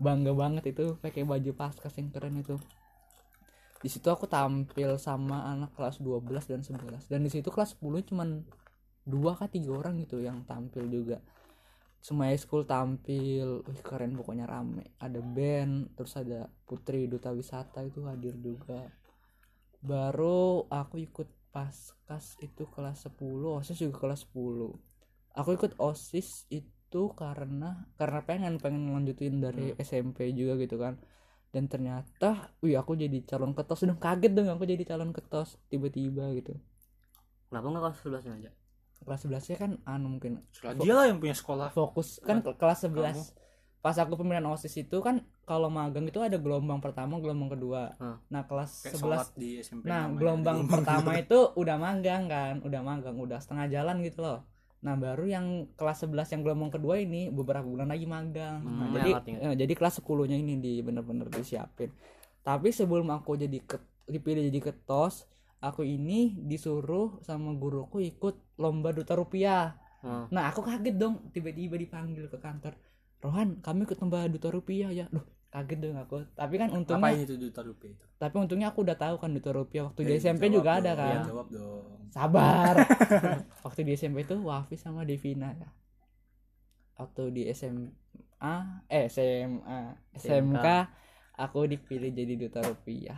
[0.06, 2.62] bangga banget itu pakai baju paskas yang keren itu.
[3.82, 6.22] Di situ aku tampil sama anak kelas 12
[6.54, 8.46] dan 11 dan di situ kelas 10 cuman
[9.04, 11.20] dua kah tiga orang gitu yang tampil juga
[12.04, 14.92] semua school tampil wih keren pokoknya rame.
[15.00, 18.92] Ada band terus ada Putri Duta Wisata itu hadir juga.
[19.80, 24.94] Baru aku ikut paskas itu kelas 10 OSIS juga kelas 10
[25.34, 31.02] aku ikut OSIS itu karena karena pengen pengen lanjutin dari SMP juga gitu kan.
[31.54, 33.86] Dan ternyata wih aku jadi calon ketos.
[33.86, 36.58] Dong kaget dong aku jadi calon ketos tiba-tiba gitu.
[37.50, 38.52] Kenapa enggak kelas 11 aja?
[39.04, 40.42] Kelas 11 nya kan anu mungkin
[40.80, 41.70] Dia lah yang punya sekolah.
[41.70, 43.36] fokus kan ke- kelas 11
[43.80, 48.16] pas aku pemilihan OSIS itu kan kalau magang itu ada gelombang pertama gelombang kedua Hmm.
[48.28, 49.84] nah kelas Kayak 11 sholat di SMP.
[49.84, 54.40] nah gelombang pertama itu udah magang kan udah magang udah setengah jalan gitu loh
[54.80, 58.94] nah baru yang kelas 11 yang gelombang kedua ini beberapa bulan lagi magang Nah, Hmm,
[58.94, 59.46] jadi ngerti, ngerti.
[59.46, 61.92] eh, jadi kelas 10 nya ini di bener-bener disiapin
[62.42, 65.28] tapi sebelum aku jadi ke, dipilih jadi ketos
[65.64, 69.80] aku ini disuruh sama guruku ikut lomba duta rupiah.
[70.04, 70.28] Hmm.
[70.36, 72.76] Nah aku kaget dong tiba-tiba dipanggil ke kantor.
[73.24, 75.08] Rohan kami ikut lomba duta rupiah ya?
[75.16, 76.28] Loh kaget dong aku.
[76.36, 78.06] Tapi kan Apa untungnya ini tuh duta rupiah itu?
[78.20, 79.84] Tapi untungnya aku udah tahu kan duta rupiah.
[79.88, 80.80] Waktu di Eh, SMP juga dong.
[80.84, 81.16] ada kan.
[81.16, 81.84] Iya, jawab dong.
[82.12, 82.76] Sabar.
[83.66, 85.70] Waktu di SMP itu Wafi sama Devina ya.
[86.94, 88.54] Waktu di SMA
[88.86, 89.80] Eh SMA
[90.14, 90.68] SMK
[91.34, 93.18] Aku dipilih jadi duta rupiah.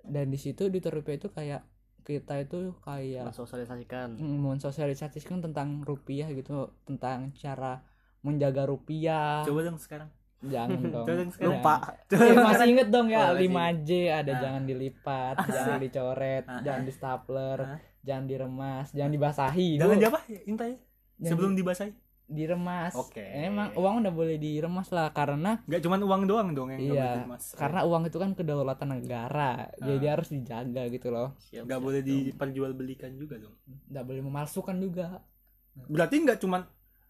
[0.00, 1.60] Dan di situ duta rupiah itu kayak
[2.02, 4.18] Kita itu kayak Mensosialisasikan.
[4.18, 7.82] mensosialisasikan tentang rupiah gitu tentang cara
[8.20, 10.10] menjaga rupiah Coba dong sekarang.
[10.40, 11.54] jangan dong Coba dong sekarang.
[11.56, 11.74] Lupa.
[12.08, 13.46] Eh, masih inget dong ya Oh, masih.
[13.46, 14.40] 5J ada Ah.
[14.40, 16.60] jangan dilipat jangan dicoret Ah.
[16.60, 17.78] jangan di stapler Ah.
[18.00, 20.20] jangan diremas jangan dibasahi Jangan apa?
[20.44, 20.72] Intai.
[21.16, 21.92] Jangan Sebelum dibasahi.
[22.32, 23.20] Diremas Oke.
[23.22, 26.98] emang uang udah boleh diremas lah karena Enggak cuma uang doang dong yang nggak boleh
[26.98, 27.44] iya diremas.
[27.54, 31.86] karena uang itu kan kedaulatan negara jadi harus dijaga gitu loh Siap, nggak siap.
[31.86, 33.54] boleh diperjualbelikan juga dong.
[33.90, 35.22] nggak boleh memalsukan juga
[35.88, 36.58] Berarti nggak cuma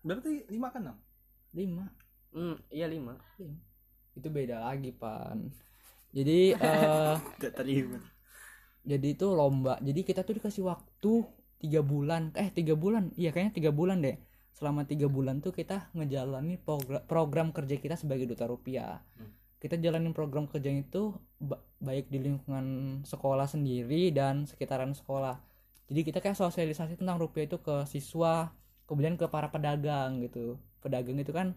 [0.03, 0.97] berarti lima kan enam?
[1.55, 1.87] lima
[2.33, 3.12] Hmm, iya lima.
[4.16, 5.39] itu beda lagi pan
[6.12, 7.16] jadi eh
[7.57, 7.99] terima.
[8.83, 11.12] jadi itu lomba jadi kita tuh dikasih waktu
[11.62, 14.16] tiga bulan eh tiga bulan iya kayaknya tiga bulan deh
[14.53, 19.32] selama tiga bulan tuh kita ngejalanin program, program kerja kita sebagai duta rupiah Hmm.
[19.59, 22.66] kita jalanin program kerja itu ba- baik di lingkungan
[23.03, 25.40] sekolah sendiri dan sekitaran sekolah
[25.86, 28.53] jadi kita kayak sosialisasi tentang rupiah itu ke siswa
[28.84, 31.55] kemudian ke para pedagang gitu pedagang itu kan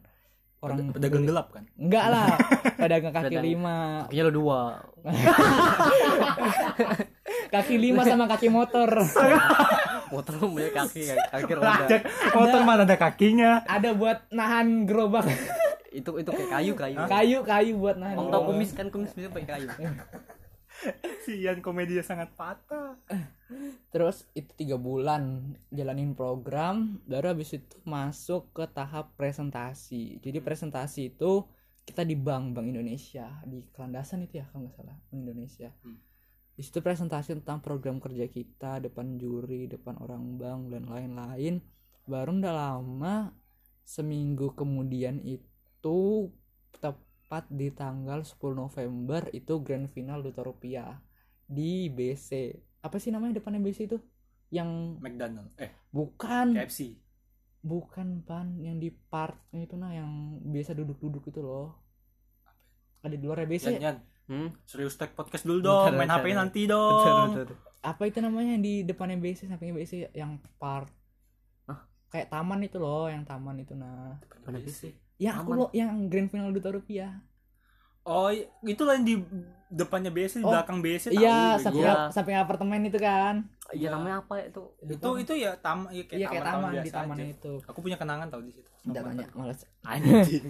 [0.58, 1.66] orang pedagang gelap kan?
[1.76, 2.26] enggak lah
[2.80, 4.60] pedagang kaki Pedagang- lima Kakinya lo dua.
[7.52, 8.90] kaki lima sama kaki motor
[10.14, 11.18] Motor punya kaki kan?
[11.34, 11.98] Kaki roda.
[12.36, 13.66] Motor mana ada kakinya.
[13.66, 15.26] ada buat nahan gerobak
[15.96, 16.98] itu itu kayak kayu kayu.
[17.08, 19.68] kayu kayu buat nahan Om tau kumis kan kumis bisa pakai kayu.
[21.24, 23.00] Sian komedinya sangat patah.
[23.96, 31.16] terus itu tiga bulan jalanin program baru habis itu masuk ke tahap presentasi jadi presentasi
[31.16, 31.46] itu
[31.86, 36.02] kita di bank bank Indonesia di kelandasan itu ya kalau nggak salah bank Indonesia Hmm.
[36.56, 41.60] Di situ presentasi tentang program kerja kita depan juri depan orang bank dan lain-lain
[42.08, 43.16] baru udah lama
[43.84, 46.32] seminggu kemudian itu
[46.80, 50.96] tepat di tanggal 10 November itu grand final Duta Rupiah
[51.46, 53.98] di BC apa sih namanya depannya BC itu
[54.50, 55.52] yang McDonald.
[55.58, 56.96] Eh, bukan KFC.
[57.66, 61.74] bukan pan yang di park itu nah yang biasa duduk-duduk itu loh
[63.02, 63.98] ada di luar BC Yan, Yan.
[64.26, 64.50] Hmm?
[64.64, 66.40] Serius tag podcast dulu dong, Bentar, main bentar, HP bentar.
[66.40, 67.30] nanti dong.
[67.30, 67.58] betul, betul.
[67.80, 70.90] apa itu namanya yang di depannya BC sampingnya BC yang part
[71.64, 71.80] Hah?
[72.08, 74.90] kayak taman itu loh yang taman itu nah Mana bisa?
[75.16, 75.60] yang aku Taman?
[75.60, 77.22] lo yang grand final duta rupiah
[78.04, 78.30] Oh,
[78.62, 79.16] itu lah yang di
[79.68, 81.82] depannya BC, di Oh, belakang BC iya tahu, samping.
[81.82, 81.94] Iya.
[82.10, 84.62] samping apartemen itu kan Iya namanya apa itu?
[84.80, 87.26] Itu itu ya tam iya kayak iya kayak taman, taman di taman aja.
[87.28, 88.70] itu Aku punya kenangan tau di situ.
[88.86, 90.46] tidak banyak malas Anjing.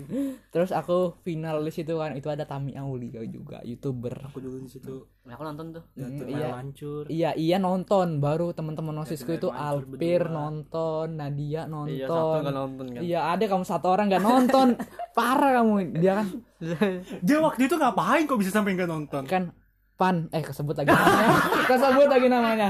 [0.46, 4.68] terus aku final di situ kan itu ada Tami Aulia juga youtuber Aku dulu di
[4.68, 5.08] situ.
[5.24, 5.84] Nah, aku nonton tuh.
[5.94, 6.36] Jatuh iya.
[6.38, 6.48] iya.
[6.54, 7.04] hancur.
[7.08, 10.36] iya iya nonton baru teman-teman osisku Jatuh itu Alpir berdua.
[10.38, 13.02] nonton Nadia Iya, satu nonton nonton kan.
[13.02, 14.68] iya ada kamu satu orang nggak nonton
[15.18, 16.28] parah kamu dia kan
[17.22, 19.15] Dia waktu itu ngapain kok bisa sampai nggak nonton?
[19.24, 19.56] Kan
[19.96, 21.30] pan eh kesebut lagi namanya
[21.70, 22.70] kesebut lagi namanya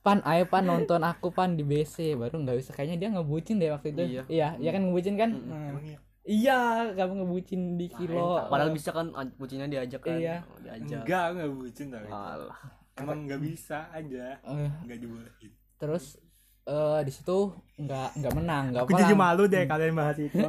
[0.00, 3.70] pan ayo pan nonton aku pan di BC baru nggak bisa kayaknya dia ngebucin deh
[3.70, 4.22] waktu itu Iya.
[4.26, 5.84] iya iya kan ngebucin kan Emang
[6.24, 6.58] iya?
[6.90, 10.16] kamu ngebucin di kilo Padahal bisa kan an- kucingnya diajak kan.
[10.16, 10.44] Iya.
[10.44, 11.02] Oh, diajak.
[11.02, 12.06] Enggak, enggak bucin tau.
[12.06, 12.58] Alah.
[12.94, 14.36] Emang nggak bisa aja.
[14.38, 15.52] Eh, Nggak dibolehin.
[15.76, 16.20] terus
[16.62, 20.38] eh di situ nggak nggak menang nggak Aku apa jadi malu deh kalian bahas itu.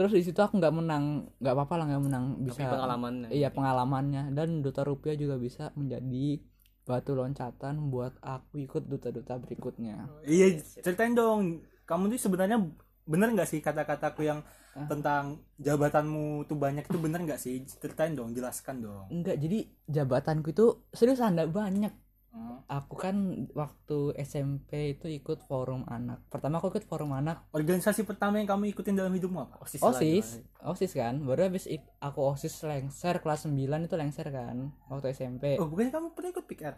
[0.00, 1.04] terus di situ aku nggak menang
[1.36, 3.28] nggak apa-apa lah nggak menang Tapi bisa pengalamannya.
[3.30, 6.40] iya pengalamannya dan duta rupiah juga bisa menjadi
[6.82, 11.60] batu loncatan buat aku ikut duta-duta berikutnya Iya, ceritain dong.
[11.84, 12.64] Kamu tuh sebenarnya
[13.04, 14.40] bener nggak sih kata-kataku yang
[14.70, 14.86] Ah.
[14.86, 17.58] tentang jabatanmu tuh banyak itu bener nggak sih?
[17.60, 19.04] Ceritain dong, jelaskan dong.
[19.10, 21.90] enggak jadi jabatanku itu serius anda banyak
[22.30, 22.62] Hmm.
[22.70, 23.16] aku kan
[23.58, 28.70] waktu SMP itu ikut forum anak pertama aku ikut forum anak Organisasi pertama yang kamu
[28.70, 29.58] ikutin dalam hidupmu apa?
[29.66, 29.82] Osis.
[29.82, 30.70] osis gimana.
[30.70, 31.66] osis kan baru habis
[31.98, 36.46] aku osis lengser kelas 9 itu lengser kan waktu SMP Oh, bukannya kamu pernah ikut
[36.46, 36.76] PKR?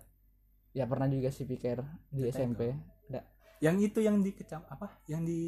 [0.73, 2.73] ya pernah juga sih pikir di SMP
[3.13, 3.25] Nggak.
[3.61, 5.05] Yang itu yang di kecam apa?
[5.05, 5.41] Yang di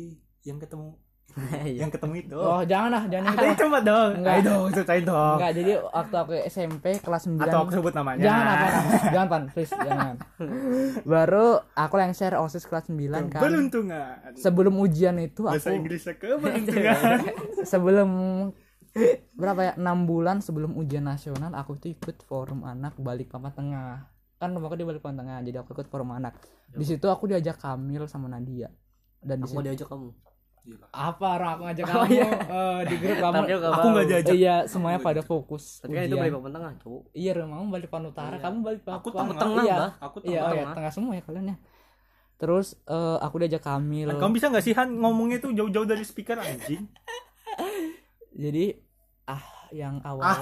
[0.44, 1.00] yang ketemu.
[1.82, 2.38] yang ketemu itu.
[2.38, 4.10] oh jangan lah jangan yang itu coba dong.
[4.16, 4.32] Enggak.
[4.32, 5.34] Ayo dong, ceritain dong.
[5.34, 8.22] enggak jadi waktu aku SMP kelas 9 Atau aku sebut namanya.
[8.22, 8.66] jangan apa
[9.10, 10.14] jangan pan please jangan
[11.12, 14.14] baru aku lengser osis kelas 9 kan Beruntungan.
[14.34, 17.18] sebelum ujian itu Bahasa aku Inggrisnya keberuntungan.
[17.72, 18.10] sebelum
[19.34, 24.06] berapa ya enam bulan sebelum ujian nasional aku tuh ikut forum anak balik papan tengah
[24.36, 26.38] kan rumahku di balik papan tengah jadi aku ikut forum anak
[26.70, 28.70] di situ aku diajak Kamil sama Nadia
[29.18, 30.10] dan di Aku mau situ diajak kamu.
[30.90, 32.28] Apa orang aku ngajak Oh, kamu iya.
[32.42, 34.34] eh, di grup kamu Tapi aku Aku nggak diajak.
[34.34, 37.02] iya semuanya pada fokus Tapi kan itu balik papan tengah, cowok.
[37.12, 38.42] iya rumahmu balik papan utara Iya.
[38.42, 39.36] kamu balik papan Aku tengah.
[39.36, 39.76] Tengah, iya.
[40.00, 40.46] Aku iya tahu.
[40.46, 40.74] oh, iya tengah.
[40.74, 41.56] tengah semua ya kalian ya
[42.34, 46.34] terus eh, aku diajak Kamil Kamu bisa nggak sih Han ngomongnya tuh jauh-jauh dari speaker
[46.36, 46.88] anjing?
[48.34, 48.74] jadi
[49.24, 50.26] ah yang awal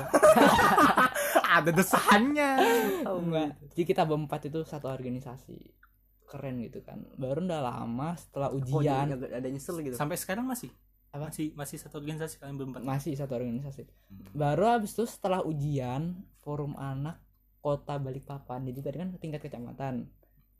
[1.52, 2.50] Ada desahannya.
[3.04, 5.60] Oh, enggak jadi kita berempat itu satu organisasi
[6.32, 9.92] keren gitu kan baru udah lama setelah Oh, ujian ada, ada nyesel gitu.
[9.92, 10.72] Sampai sekarang masih?
[11.12, 11.28] Apa?
[11.28, 12.80] Masih masih satu organisasi kalian berempat.
[12.82, 14.32] masih satu organisasi Hmm.
[14.32, 17.20] baru habis itu setelah ujian forum anak
[17.60, 20.08] kota Balikpapan jadi tadi kan tingkat kecamatan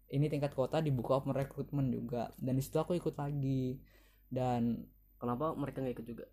[0.09, 3.81] ini tingkat kota dibuka open recruitment juga dan di situ aku ikut lagi
[4.29, 4.85] dan
[5.17, 6.25] Kenapa mereka nggak ikut juga?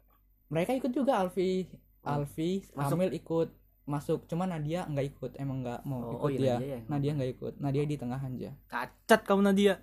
[0.48, 1.70] mereka ikut juga Alfi
[2.02, 2.96] Oh, Alfi masuk.
[2.96, 3.50] Kamil ikut
[3.90, 4.30] masuk.
[4.30, 6.56] Cuma Nadia nggak ikut emang nggak mau Oh, ikut oh iya, dia.
[6.56, 6.80] Nadia ya.
[6.86, 7.54] Nadia nggak ikut.
[7.58, 8.52] Nadia di tengah aja.
[8.70, 9.74] Cacat kamu Nadia.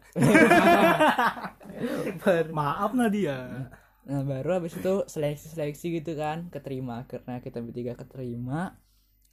[2.55, 3.39] Maaf Nadia.
[4.07, 6.47] Nah baru habis itu seleksi-seleksi gitu kan.
[6.55, 8.79] Keterima karena kita bertiga keterima.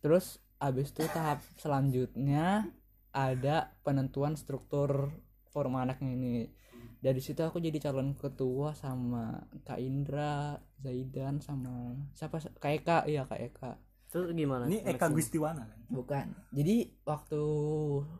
[0.01, 2.73] Terus habis itu tahap selanjutnya
[3.13, 5.13] ada penentuan struktur
[5.53, 6.49] forum anaknya ini.
[7.03, 12.41] Dari situ aku jadi calon ketua sama Kak Indra Zaidan sama siapa?
[12.41, 12.97] Kak Eka.
[13.05, 13.71] Iya Kak Eka
[14.13, 14.69] Terus gimana?
[14.69, 15.09] Ini Eka?
[15.09, 15.79] Gustiwana kan?
[15.89, 17.41] bukan jadi waktu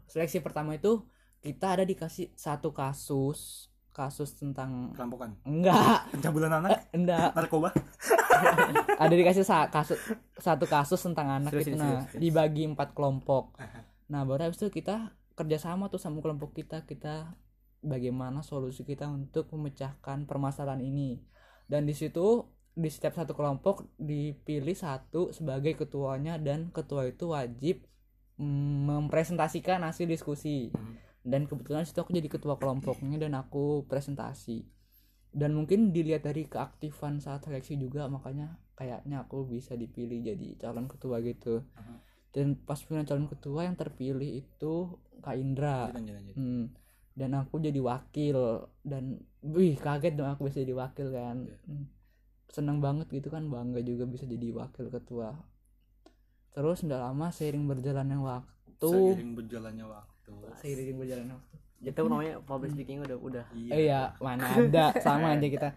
[0.05, 1.05] seleksi pertama itu
[1.39, 5.37] kita ada dikasih satu kasus kasus tentang Perampokan.
[5.43, 7.69] enggak Pencabulan anak, enggak narkoba.
[8.99, 9.97] ada dikasih sa- kasus
[10.35, 12.21] satu kasus tentang anak Serius itu nah serius, serius.
[12.23, 13.53] dibagi empat kelompok
[14.05, 17.33] nah baru habis itu kita kerjasama tuh sama kelompok kita kita
[17.79, 21.21] bagaimana solusi kita untuk memecahkan permasalahan ini
[21.65, 27.85] dan di situ di setiap satu kelompok dipilih satu sebagai ketuanya dan ketua itu wajib
[28.83, 30.97] mempresentasikan hasil diskusi Hmm.
[31.23, 34.65] dan kebetulan situ aku jadi ketua kelompoknya dan aku presentasi
[35.29, 40.85] dan mungkin dilihat dari keaktifan saat seleksi juga makanya kayaknya aku bisa dipilih jadi calon
[40.85, 41.61] ketua gitu
[42.33, 44.73] dan pas pilihan calon ketua yang terpilih itu
[45.21, 46.35] Kak Indra Lanjut, lanjut.
[46.35, 46.65] Hmm.
[47.13, 48.37] dan aku jadi wakil
[48.81, 51.57] dan wih kaget dong aku bisa jadi wakil kan Iya.
[51.69, 51.85] Hmm.
[52.53, 55.33] Seneng banget gitu kan bangga juga bisa jadi wakil ketua.
[56.53, 58.89] Terus nggak lama seiring berjalannya waktu.
[58.93, 60.31] Seiring berjalannya waktu.
[60.61, 61.55] seiring berjalannya waktu.
[61.83, 63.45] Itu namanya public speaking udah udah.
[63.73, 65.69] Eh, iya mana ada sama aja kita.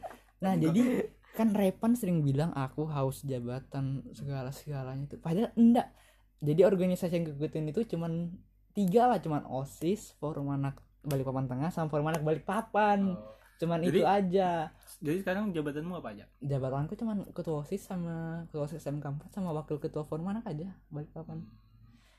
[0.44, 5.88] Nah jadi kan Repan sering bilang aku haus jabatan segala segalanya itu padahal enggak.
[6.44, 8.28] Jadi organisasi yang gue ikutin itu cuman
[8.76, 13.16] tiga lah cuman osis forum anak Balikpapan Tengah sama forum anak Balikpapan.
[13.16, 13.32] Oh.
[13.56, 14.50] Cuman Jadi- itu aja
[14.96, 16.24] Jadi sekarang jabatanmu apa aja?
[16.38, 20.72] jabatanku cuman ketua osis sama ketua osis SMK 4 sama wakil ketua forum anak aja
[20.88, 21.44] Balikpapan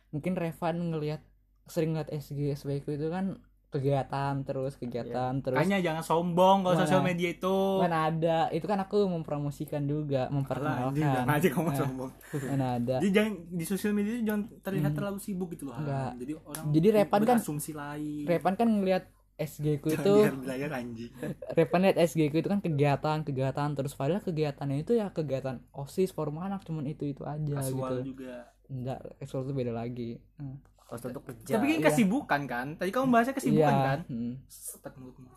[0.08, 1.22] mungkin Revan ngelihat
[1.66, 7.04] sering ngeliat SG SBK itu kan kegiatan terus kegiatan terus Kayaknya jangan sombong kalau sosial
[7.04, 7.58] media itu.
[7.78, 12.12] mana ada itu kan aku mempromosikan juga Alah, memperkenalkan jangan aja kamu Nah, sombong.
[12.48, 14.98] mana ada Jadi jangan di sosial media itu jangan terlihat Hmm.
[14.98, 15.76] terlalu sibuk gitu loh.
[15.76, 16.16] Enggak.
[16.16, 18.24] Jadi orang Jadi Repan kan- asumsi lain.
[18.24, 19.04] Repan kan ngelihat
[19.38, 21.14] SG ku itu liar-liar, anjing.
[21.58, 26.10] Repan lihat SG ku itu kan kegiatan kegiatan terus padahal kegiatannya itu ya kegiatan osis
[26.10, 28.50] forum anak cuman itu itu aja Kasual gitu juga.
[28.68, 30.58] enggak casual itu beda lagi Hmm.
[30.88, 31.54] Untuk kerja.
[31.54, 31.86] Tapi kan iya.
[31.86, 32.68] kesibukan kan?
[32.74, 34.00] Tadi kamu bahasnya kesibukan Iya, kan?
[34.08, 34.34] hmm.
[34.48, 35.28] Sepet mulutmu.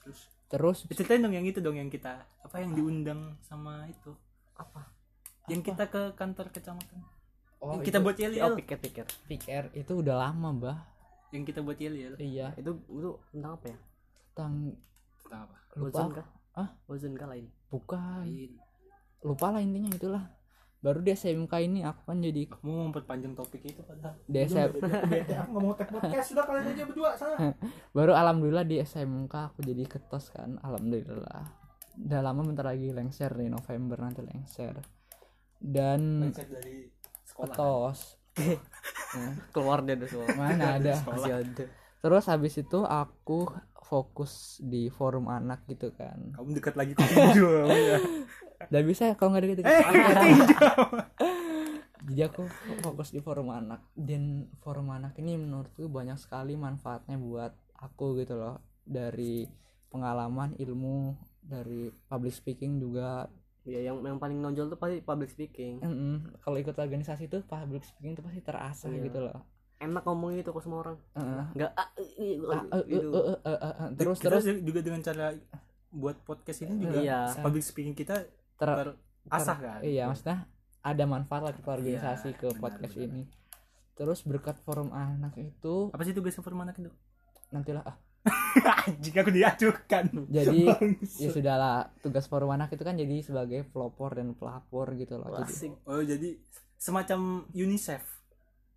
[0.00, 4.14] Terus terus ceritain dong yang itu dong yang kita apa yang diundang sama itu
[4.54, 4.86] apa?
[5.44, 7.02] yang kita ke kantor kecamatan
[7.58, 9.04] oh, yang kita buat yel Oh, yel pikir pikir.
[9.26, 10.78] pikir itu udah lama bah
[11.30, 12.14] yang kita buat yel yel.
[12.20, 12.52] Iya.
[12.58, 13.78] Itu itu tentang apa ya?
[14.34, 14.74] tentang
[15.22, 15.56] tentang apa?
[15.78, 16.00] lupa.
[16.10, 16.26] Kah?
[16.54, 16.68] Ah?
[16.90, 17.46] Ozon kah lain?
[17.70, 18.26] bukan.
[18.26, 18.52] Lain.
[19.22, 20.24] Lupa lah intinya itulah.
[20.84, 24.20] Baru di SMK ini aku kan jadi kamu mau memperpanjang topik itu padahal.
[24.28, 24.68] Di SM,
[25.08, 27.56] bete aku nggak mau tag podcast sudah kalian aja berdua sana
[27.96, 31.40] baru alhamdulillah di SMK aku jadi ketos kan alhamdulillah.
[32.04, 34.76] Udah lama bentar lagi lengser nih November nanti lengser.
[35.56, 36.28] Dan
[37.24, 40.28] sekolah ketos Nah, Keluar dia udah semua.
[40.34, 40.94] mana ada?
[41.06, 41.64] Masih ada.
[42.04, 43.48] terus habis itu aku
[43.80, 46.34] fokus di forum anak gitu kan.
[46.34, 47.98] Kamu dekat lagi ke tinju ya
[48.64, 50.56] udah bisa kalau nggak deket eh ke tinju
[52.04, 52.44] jadi aku
[52.84, 53.80] fokus di forum anak.
[53.96, 58.60] Dan forum anak ini menurutku banyak sekali manfaatnya buat aku gitu loh.
[58.84, 59.48] Dari
[59.88, 63.24] pengalaman ilmu dari public speaking juga
[63.64, 65.80] Ya yang yang paling nonjol tuh pasti public speaking.
[65.80, 66.36] Mm-mm.
[66.38, 69.02] kalau ikut organisasi tuh public speaking tuh pasti terasa Iya.
[69.02, 69.40] gitu loh
[69.76, 70.96] Enak ngomong gitu ke semua orang.
[71.10, 71.44] Eh,
[73.94, 75.34] terus Kita terus juga dengan cara
[75.90, 77.18] buat podcast ini juga Iya.
[77.38, 80.44] public speaking kita ter- terasah kan iya maksudnya
[80.80, 83.06] ada manfaat lah ke organisasi Iya, ke benar, podcast benar.
[83.08, 83.22] ini
[83.94, 86.90] terus berkat forum anak itu apa sih tugas forum anak itu
[87.48, 87.96] nantilah ah
[88.84, 91.20] anjing aku diajukan jadi Bangsat.
[91.20, 95.42] ya sudahlah tugas forum anak itu kan jadi sebagai pelopor dan pelapor gitu loh Wah,
[95.42, 96.28] jadi oh jadi
[96.76, 97.20] semacam
[97.50, 98.02] UNICEF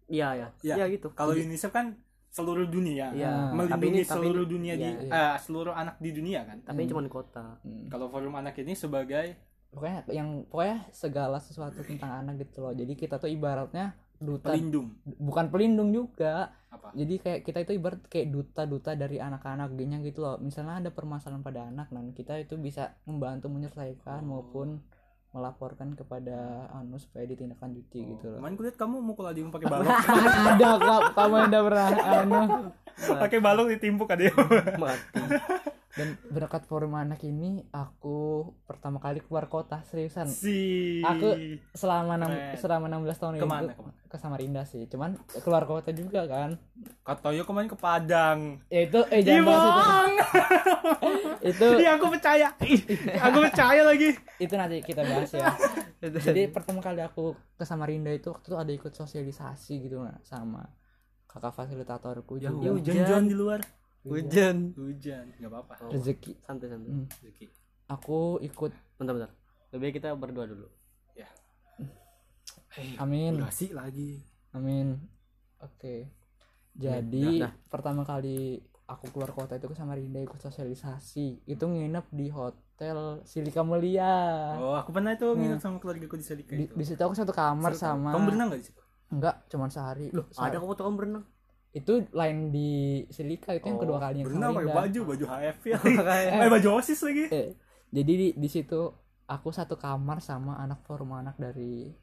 [0.07, 0.47] Iya ya.
[0.61, 0.75] Iya.
[0.77, 1.11] Iya gitu.
[1.11, 3.27] kalau Jadi- UNICEF kan seluruh dunia Iya.
[3.27, 6.39] Nah, melindungi Tapi ini- tapi seluruh ini- dunia di iya, eh, seluruh anak di dunia
[6.43, 7.45] kan tapi ini cuma di kota.
[7.59, 7.87] Hmm.
[7.87, 9.27] kalau forum anak ini sebagai
[9.69, 14.97] pokoknya yang pokoknya segala sesuatu tentang anak gitu loh jadi kita tuh ibaratnya duta pelindung.
[15.05, 16.51] Bukan pelindung juga.
[16.67, 16.91] Apa?
[16.91, 20.35] Jadi kayak kita itu ibarat kayak duta-duta dari anak-anak gengnya gitu loh.
[20.37, 24.41] Misalnya ada permasalahan pada anak dan kita itu bisa membantu menyelesaikan Oh.
[24.41, 24.81] maupun
[25.27, 28.39] melaporkan kepada anu supaya ditindaklanjuti gitu loh.
[28.41, 29.87] Kemarin kulihat kamu mukul adikmu pakai balok.
[29.87, 31.01] Ada kak.
[31.13, 32.39] Kamu yang udah pernah anu.
[32.97, 34.43] Pakai balok ditimpuk adikmu
[34.75, 35.21] Mati.
[35.97, 40.29] Dan berkat forum anak ini aku pertama kali keluar kota seriusan.
[40.29, 41.33] Si Aku-
[41.73, 43.93] selama enam selama 16 tahun Ke mana, itu ke mana?
[44.07, 44.85] ke Samarinda sih.
[44.85, 46.55] Cuman keluar kota juga kan.
[47.01, 48.61] Katoyo kemarin ke Padang.
[48.69, 50.21] Ya itu eh jangan itu.
[51.49, 52.47] Itu Iya aku percaya.
[53.23, 54.13] Aku percaya lagi.
[54.37, 55.49] Itu nanti kita bahas ya.
[56.27, 60.61] Jadi pertama kali aku ke Samarinda itu waktu itu ada ikut sosialisasi gitu nah, sama
[61.27, 62.77] kakak fasilitatorku ya juga.
[62.77, 63.59] hujan-hujan di luar
[64.09, 64.55] Hujan.
[64.73, 66.89] hujan nggak apa-apa Oh, rezeki santai santai.
[66.89, 67.05] Hmm.
[67.19, 67.45] Rezeki.
[67.87, 69.31] aku ikut Bentar bentar.
[69.69, 70.67] Lebih kita berdua dulu.
[72.77, 74.21] Eh, amin durasi lagi
[74.53, 74.93] amin
[75.57, 75.95] oke
[76.77, 77.53] jadi dah, dah.
[77.67, 83.65] pertama kali aku keluar kota itu ke Samarinda ikut sosialisasi itu nginep di hotel Silika
[83.65, 87.01] Mulia oh aku pernah itu nginep sama keluarga aku di Selika di, itu di situ
[87.01, 87.81] aku satu kamar Seru.
[87.81, 90.45] sama kamu berenang nggak di situ enggak cuman sehari Loh, Sehari.
[90.45, 91.25] ada kamu tuh kamu berenang.
[91.77, 92.69] Itu lain di
[93.07, 95.77] Silika itu yang Oh, kedua kalinya berenang pakai baju baju HF ya
[96.41, 97.47] eh baju osis lagi Eh,
[97.89, 98.81] jadi di, di situ
[99.25, 101.93] aku satu kamar sama anak forum anak dari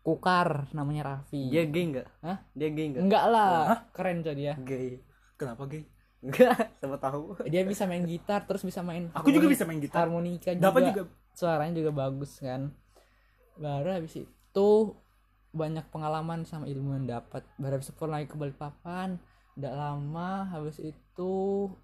[0.00, 1.50] Kukar namanya Raffi.
[1.50, 2.06] Dia gay enggak?
[2.22, 2.38] Hah?
[2.54, 3.02] Dia gay enggak?
[3.02, 3.58] Enggak lah,
[3.90, 4.54] keren coy dia.
[4.56, 5.02] Gay.
[5.34, 5.82] kenapa gay
[6.22, 7.34] Enggak, sama tahu.
[7.44, 10.62] Dia bisa main gitar terus bisa main aku juga harmoni- bisa main gitar harmonika juga.
[10.62, 11.02] dapat juga
[11.34, 12.70] Suaranya juga bagus kan.
[13.56, 14.68] Baru habis itu
[15.56, 17.42] banyak pengalaman sama ilmu yang dapat.
[17.56, 19.16] Itu pulang lagi ke Balikpapan.
[19.56, 21.32] Tidak lama habis itu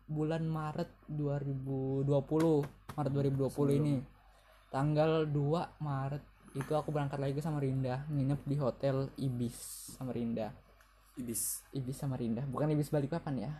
[0.04, 2.04] bulan Maret 2020
[2.94, 3.96] Maret 2020 ini.
[4.68, 9.56] Tanggal 2 Maret itu aku berangkat lagi ke Samarinda nginep di hotel Ibis
[9.96, 10.52] Samarinda
[11.16, 11.60] ibis.
[11.72, 13.52] Ibis Samarinda bukan Ibis Balikpapan ya.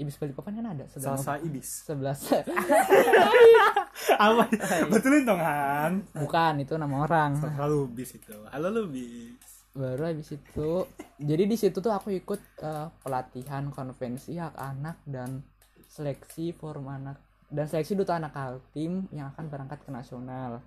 [0.00, 1.68] Ibis Balikpapan kan ada sebelah salsa ibis.
[1.86, 2.16] Sebelah
[4.18, 4.50] apa
[4.90, 5.92] betulin dong Han.
[6.16, 7.38] Bukan itu nama orang.
[7.58, 8.34] Halo bis itu.
[8.50, 9.42] Halo lu bis
[9.72, 10.84] baru habis itu.
[11.16, 15.40] Jadi di situ tuh aku ikut eh, pelatihan konvensi hak anak dan
[15.88, 17.20] seleksi forum anak
[17.52, 20.60] dan seleksi duta anak Kaltim yang akan berangkat ke nasional.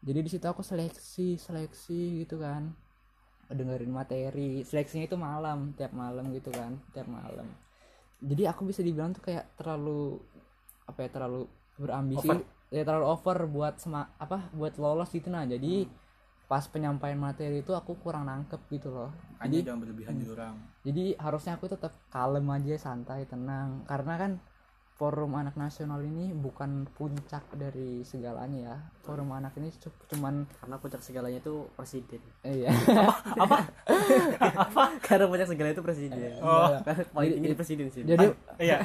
[0.00, 2.72] Jadi di situ aku seleksi seleksi gitu kan.
[3.50, 4.62] Dengerin materi.
[4.62, 7.48] Seleksinya itu malam tiap malam gitu kan tiap malam.
[8.20, 10.20] Jadi aku bisa dibilang tuh kayak terlalu
[10.84, 11.48] apa ya terlalu
[11.80, 12.44] berambisi Over.
[12.68, 15.48] ya terlalu over buat sema apa buat lolos gitu nah.
[15.48, 15.88] Jadi
[16.44, 19.10] pas penyampaian materi itu aku kurang nangkep gitu loh.
[19.40, 23.84] Hanya jadi jangan berlebihan di orang jadi harusnya aku tetap kalem aja santai tenang.
[23.84, 24.32] Karena kan
[24.96, 28.76] forum anak nasional ini bukan puncak dari segalanya ya.
[29.04, 32.20] Forum anak ini cu- cuman karena puncak segalanya itu presiden.
[32.44, 32.68] Iya.
[35.08, 36.32] Karena puncak segalanya itu presiden.
[36.40, 36.80] Oh.
[36.84, 38.04] Karena paling di presiden sih.
[38.04, 38.28] jadi
[38.60, 38.84] iya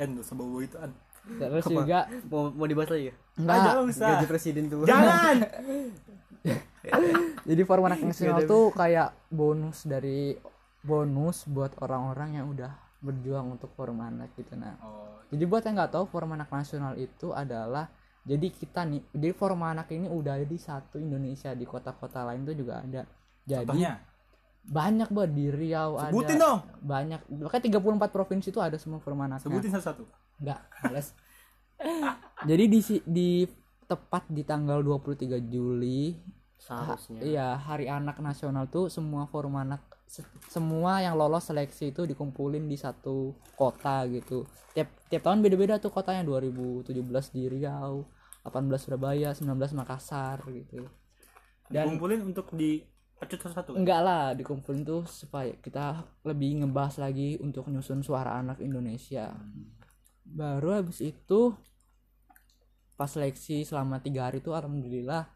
[0.00, 0.76] N sebau itu
[1.24, 3.10] Terus juga mau mau dibahas lagi?
[3.10, 4.84] Ya enggak jangan usah gaji presiden tuh.
[4.84, 5.36] Jangan
[7.48, 10.36] jadi forum anak nasional tuh kayak bonus dari
[10.84, 15.74] bonus buat orang-orang yang udah berjuang untuk forum anak gitu nah oh jadi buat yang
[15.80, 17.90] nggak tahu forum anak nasional itu adalah
[18.24, 22.46] jadi kita nih jadi forum anak ini udah ada di satu Indonesia di kota-kota lain
[22.46, 23.02] tuh juga ada.
[23.44, 24.00] Jadi contohnya?
[24.64, 26.58] banyak banget di Riau sebutin ada dong.
[26.80, 30.04] Banyak makanya 34 provinsi itu ada semua forum anaknya sebutin satu-satu
[30.38, 31.08] enggak males.
[32.48, 33.44] Jadi di si- di
[33.84, 36.16] tepat di tanggal 23 Juli
[36.56, 37.20] seharusnya.
[37.20, 42.64] iya hari anak nasional tuh semua forum anak se- semua yang lolos seleksi itu dikumpulin
[42.64, 44.48] di satu kota gitu.
[44.72, 46.88] Tiap tiap tahun beda-beda tuh kotanya 2017
[47.30, 48.08] di Riau
[48.44, 50.88] 18 Surabaya 19 Makassar gitu.
[51.68, 52.80] Dan kumpulin untuk di
[53.16, 53.76] pecut satu-satu?
[53.76, 59.32] Enggak lah dikumpulin tuh supaya kita lebih ngebahas lagi untuk nyusun suara anak Indonesia
[60.24, 61.52] baru habis itu
[62.94, 65.28] pas seleksi selama tiga hari itu alhamdulillah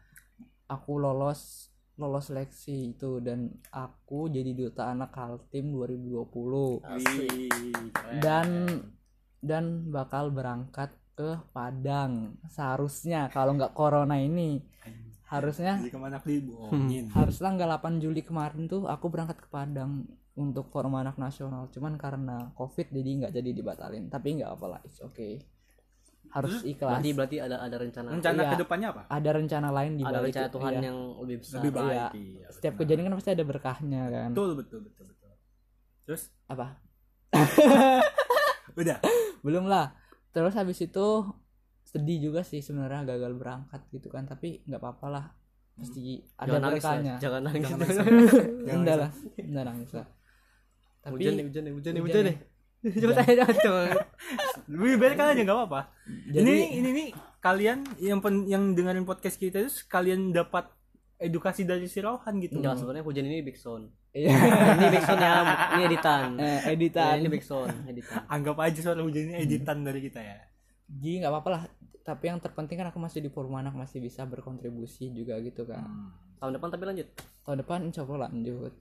[0.69, 1.69] aku lolos
[1.99, 3.19] lolos seleksi itu.
[3.19, 7.51] Dan aku jadi duta anak Kaltim 2020 Wih,
[7.91, 8.19] keren.
[8.23, 8.47] dan
[9.43, 12.39] dan bakal berangkat ke Padang.
[12.47, 14.63] Seharusnya kalau nggak corona ini.
[15.29, 16.17] Harusnya jadi ke mana?
[16.17, 20.09] Kli bohongin harus tanggal 8 Juli kemarin tuh aku berangkat ke Padang
[20.39, 21.67] untuk forum anak nasional.
[21.69, 24.07] Cuman karena covid jadi nggak jadi dibatalin.
[24.07, 25.43] Tapi nggak apa lah it's okay.
[26.29, 27.01] Harus ikhlas.
[27.01, 28.49] Berarti berarti ada ada rencana rencana Iya.
[28.53, 29.01] ke depannya apa?
[29.09, 30.81] Ada rencana lain di ada balik rencana Tuhan iya.
[30.87, 31.57] yang lebih besar.
[31.59, 32.07] Lebih baik Iya.
[32.15, 32.81] iya, setiap benar.
[32.85, 34.29] kejadian kan pasti ada berkahnya kan?
[34.31, 35.31] Betul betul betul betul.
[36.05, 36.21] Terus?
[36.47, 36.65] Apa?
[38.79, 38.97] Udah.
[39.41, 39.91] Belum lah.
[40.29, 41.07] Terus habis itu
[41.83, 44.29] sedih juga sih sebenarnya gagal berangkat gitu kan.
[44.29, 45.25] Tapi nggak apa-apa lah.
[45.73, 47.13] Pasti ada jangan nangis berkahnya.
[47.17, 48.33] Jangan nangis Jangan jangan nangis.
[48.69, 48.99] enggak nangis.
[49.01, 49.11] lah.
[49.41, 50.07] Enggak nangis lah
[50.99, 52.37] tapi hujan nih hujan nih hujan nih Hujan nih.
[52.79, 53.91] Coba tanya jangan.
[54.69, 55.81] lebih baik kalian aja nggak apa-apa
[56.29, 57.07] Jadi- ini ini nih
[57.39, 60.71] kalian yang pen, yang dengerin podcast kita itu kalian dapat
[61.17, 63.91] edukasi dari si Rohan gitu Enggak sebenarnya hujan ini big sound.
[64.09, 64.31] iya
[64.75, 65.35] ini big sound ya,
[65.69, 66.21] ini editan.
[66.39, 68.23] eh, Ya, editan ini big sound, editan.
[68.25, 70.39] anggap aja suara hujan ini editan dari kita ya
[70.89, 71.61] jadi nggak apa-apa lah
[72.01, 75.83] tapi yang terpenting kan aku masih di forum anak masih bisa berkontribusi juga gitu kan
[76.37, 77.07] Tahun depan tapi lanjut.
[77.43, 78.71] tahun depan insya Allah lanjut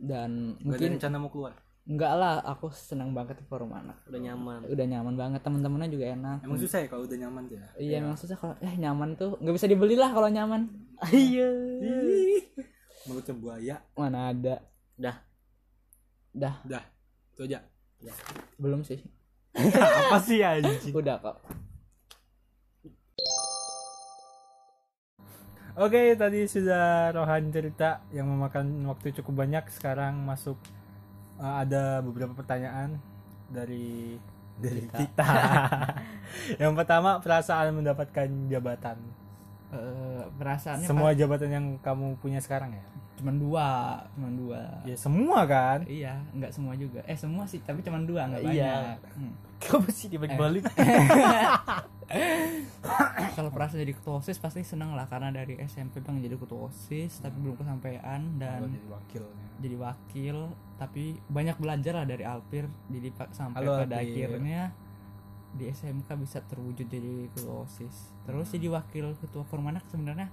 [0.00, 1.54] dan Gak ada mungkin rencana mau keluar?
[1.84, 4.00] Enggak lah aku senang banget di forum anak.
[4.08, 4.60] Udah nyaman.
[4.68, 6.38] udah nyaman banget teman-temannya juga enak.
[6.44, 7.68] Emang susah ya kalau udah nyaman tuh ya?
[7.76, 10.68] Iya emang susah kalau eh nyaman tuh nggak bisa dibeli lah kalau nyaman.
[11.12, 11.48] Iya.
[13.08, 13.76] Mulutnya buaya?
[13.96, 14.60] Mana ada.
[15.00, 15.16] Dah.
[16.36, 16.54] dah.
[16.68, 16.84] Udah
[17.32, 17.58] itu aja.
[18.60, 19.00] Belum sih.
[19.56, 20.92] Apa sih anjing?
[20.92, 21.40] Udah kok
[25.80, 29.64] Oke, tadi sudah Rohan cerita yang memakan waktu cukup banyak.
[29.72, 30.60] Sekarang masuk
[31.40, 33.00] uh, ada beberapa pertanyaan
[33.48, 34.20] dari
[34.60, 35.24] dari kita.
[36.62, 39.00] yang pertama, perasaan mendapatkan jabatan.
[39.70, 42.84] Eh, perasaannya Semua jabatan yang kamu punya sekarang ya?
[43.20, 43.68] cuma dua
[44.16, 45.84] cuma dua Ya semua kan?
[45.84, 48.96] iya nggak semua juga eh semua sih tapi cuma dua nggak Iya.
[48.96, 49.34] banyak Hmm.
[49.60, 50.64] Kamu sih dibalik-balik.
[53.38, 57.22] kalau perasaan jadi ketua osis pasti seneng lah karena dari SMP bang jadi ketua osis
[57.22, 59.46] tapi belum kesampaian dan jadi wakilnya.
[59.62, 60.36] jadi wakil
[60.80, 64.26] tapi banyak belajar lah dari Alpir jadi pak sampai Halo, pada Alpir.
[64.26, 64.62] akhirnya
[65.50, 70.30] di SMK bisa terwujud jadi ketua osis terus jadi wakil ketua formanak sebenarnya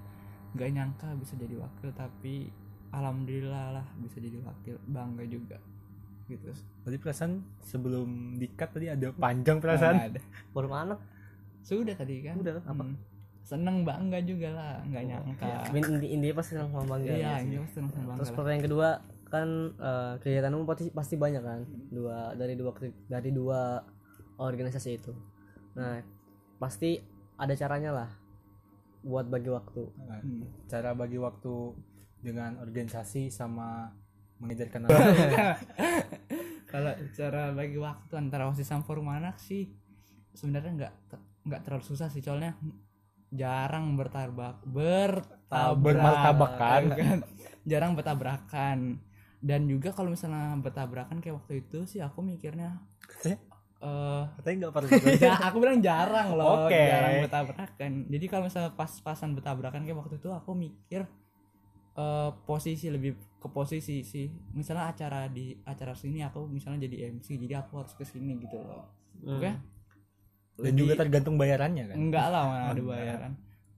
[0.58, 2.50] nggak nyangka bisa jadi wakil tapi
[2.90, 5.58] alhamdulillah lah bisa jadi wakil bangga juga
[6.28, 6.52] gitu
[6.84, 10.12] Tadi perasaan sebelum dikat tadi ada panjang perasaan.
[10.12, 10.20] ada.
[10.56, 11.00] Baru anak.
[11.68, 12.80] Sudah tadi kan Udah, apa?
[12.80, 12.96] Hmm.
[13.44, 17.12] seneng bangga juga lah nggak nyangka Inti intinya pasti senang sama bangga.
[17.12, 18.90] iya ya ini pasti seneng sama bangga Terus pertanyaan kedua
[19.28, 21.60] kan eh, kegiatanmu pasti pasti banyak kan
[21.90, 22.72] dua dari dua
[23.06, 23.84] dari dua
[24.38, 25.12] organisasi itu.
[25.74, 26.00] Nah
[26.58, 26.96] pasti
[27.36, 28.10] ada caranya lah
[29.02, 30.44] buat bagi waktu Nah, Hmm.
[30.66, 31.54] cara bagi waktu
[32.18, 33.92] dengan organisasi sama
[34.38, 34.86] mengejarkan
[36.68, 39.72] kalau cara bagi waktu antara osis sama formanak sih
[40.32, 40.94] sebenarnya nggak
[41.48, 42.60] nggak terlalu susah sih soalnya
[43.32, 45.80] jarang bertabrak bertabrak.
[45.80, 46.84] Bermartabakan.
[46.96, 47.18] kan?
[47.68, 48.78] Jarang bertabrakan.
[49.44, 52.82] Dan juga kalau misalnya bertabrakan kayak waktu itu sih aku mikirnya
[53.24, 53.38] eh?
[54.34, 54.90] katanya nggak perlu
[55.22, 56.74] ya, aku bilang jarang loh Oke.
[56.74, 57.92] jarang bertabrakan.
[58.10, 61.06] Jadi kalau misalnya pas-pasan bertabrakan kayak waktu itu aku mikir
[61.98, 64.26] eh posisi lebih ke posisi sih.
[64.58, 68.58] Misalnya acara di acara sini aku misalnya jadi MC jadi aku harus ke sini gitu
[68.58, 68.98] loh.
[69.18, 69.38] Hmm.
[69.38, 69.77] oke
[70.60, 71.98] dan juga tergantung bayarannya kan?
[71.98, 72.86] Enggak lah mana ada Enggak.
[72.92, 73.34] bayaran.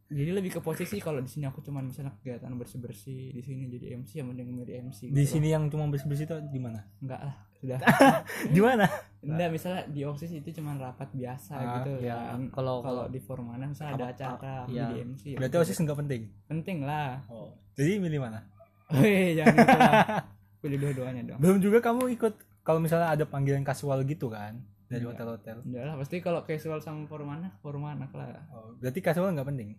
[0.10, 3.70] Jadi lebih ke posisi kalau di sini aku cuman misalnya kegiatan bersih bersih di sini
[3.70, 5.38] jadi MC yang mending jadi MC di gitu.
[5.38, 6.82] sini yang cuma bersih bersih itu di mana?
[6.98, 7.78] Enggak lah sudah.
[8.56, 8.88] Di mana?
[9.20, 12.34] Enggak misalnya di osis itu cuman rapat biasa Ah, gitu ya.
[12.50, 14.88] Kalau- kalau di formana misalnya ada acara iya.
[14.88, 16.22] jadi MC berarti osis nggak penting?
[16.48, 17.22] Penting lah.
[17.28, 17.54] Oh.
[17.76, 18.48] Jadi milih mana?
[18.90, 19.94] Wih, jangan gitu lah.
[20.64, 21.38] Pilih dua-duanya dong.
[21.38, 24.58] belum juga kamu ikut kalau misalnya ada panggilan kasual gitu kan
[24.90, 25.14] dari Enggak.
[25.16, 28.42] hotel-hotel Udah lah, pasti kalau casual sama formanak, formanak lah.
[28.52, 29.70] oh, berarti kasual nggak penting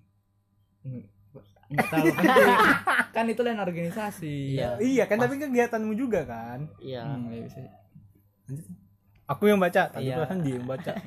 [0.80, 1.10] Enggak
[1.84, 2.54] terlalu penting.
[3.10, 4.34] kan itu lain organisasi.
[4.54, 4.78] Iya.
[4.80, 7.58] iya kan tapi kegiatanmu juga kan iya Hmm, ya bisa.
[9.26, 10.16] aku yang baca tadi Iya.
[10.16, 10.92] perasaan dia yang baca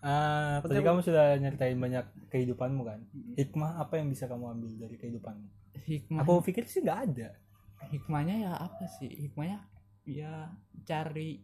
[0.00, 3.04] Ah, tadi kamu sudah nyeritain banyak kehidupanmu kan
[3.36, 5.44] hikmah apa yang bisa kamu ambil dari kehidupanmu
[5.78, 6.20] Hikmah.
[6.20, 7.36] aku pikir sih nggak ada
[7.82, 9.08] Hikmahnya ya apa sih?
[9.08, 9.64] Hikmahnya
[10.04, 10.52] ya
[10.82, 11.40] cari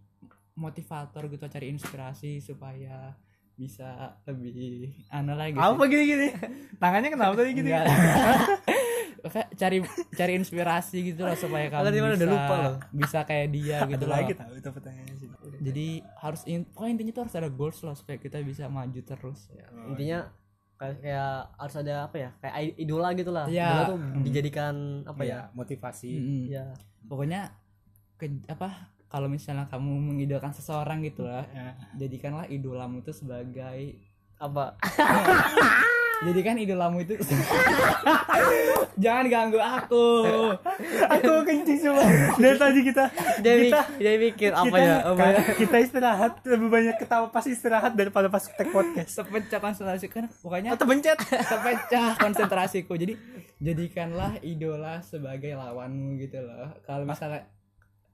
[0.57, 3.13] motivator gitu, cari inspirasi supaya
[3.55, 3.89] bisa
[4.25, 5.55] lebih anu lagi.
[5.55, 6.29] apa gini gini
[6.75, 7.57] tangannya kenapa tadi.
[9.27, 9.79] Kayak cari
[10.13, 12.75] cari inspirasi gitu loh supaya kamu Tadi bisa udah lupa loh.
[12.95, 14.15] bisa kayak dia gitu ada loh.
[14.15, 15.29] lagi tahu itu pertanyaannya sih
[15.59, 15.87] jadi
[16.17, 19.51] harus in, pokoknya intinya tuh harus ada goals loh supaya kita bisa maju terus
[19.89, 20.31] intinya
[20.77, 23.67] kayak, kayak harus ada apa ya kayak idola gitu lah Iya.
[23.67, 24.23] idola tuh Hmm.
[24.23, 26.43] dijadikan apa ya ya motivasi Mm-mm.
[26.47, 26.65] ya
[27.03, 27.41] pokoknya
[28.15, 31.73] ke, apa kalau misalnya kamu mengidolakan seseorang gitu lah Ya.
[31.97, 33.97] jadikanlah idolamu itu sebagai
[34.37, 34.77] apa?
[36.19, 37.13] Jadikan idolamu itu
[38.97, 40.25] jangan ganggu aku.
[41.13, 42.09] Aku kencing semua.
[42.35, 43.05] Dari tadi kita
[43.45, 45.41] mi- kita dia mikir apa kita, ya apa ya?
[45.55, 49.13] kita istirahat lebih banyak ketawa pas istirahat daripada pas tag podcast.
[49.13, 52.97] Terpecah konsentrasi kan pokoknya atau bencet terpecah konsentrasiku.
[52.97, 53.13] Jadi
[53.59, 56.73] jadikanlah idola sebagai lawanmu gitu loh.
[56.83, 57.45] Kalau misalnya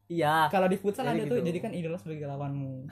[0.09, 0.47] iya.
[0.49, 1.47] Kalau di futsal Jadi ada tuh gitu.
[1.53, 2.87] jadikan idola sebagai lawanmu.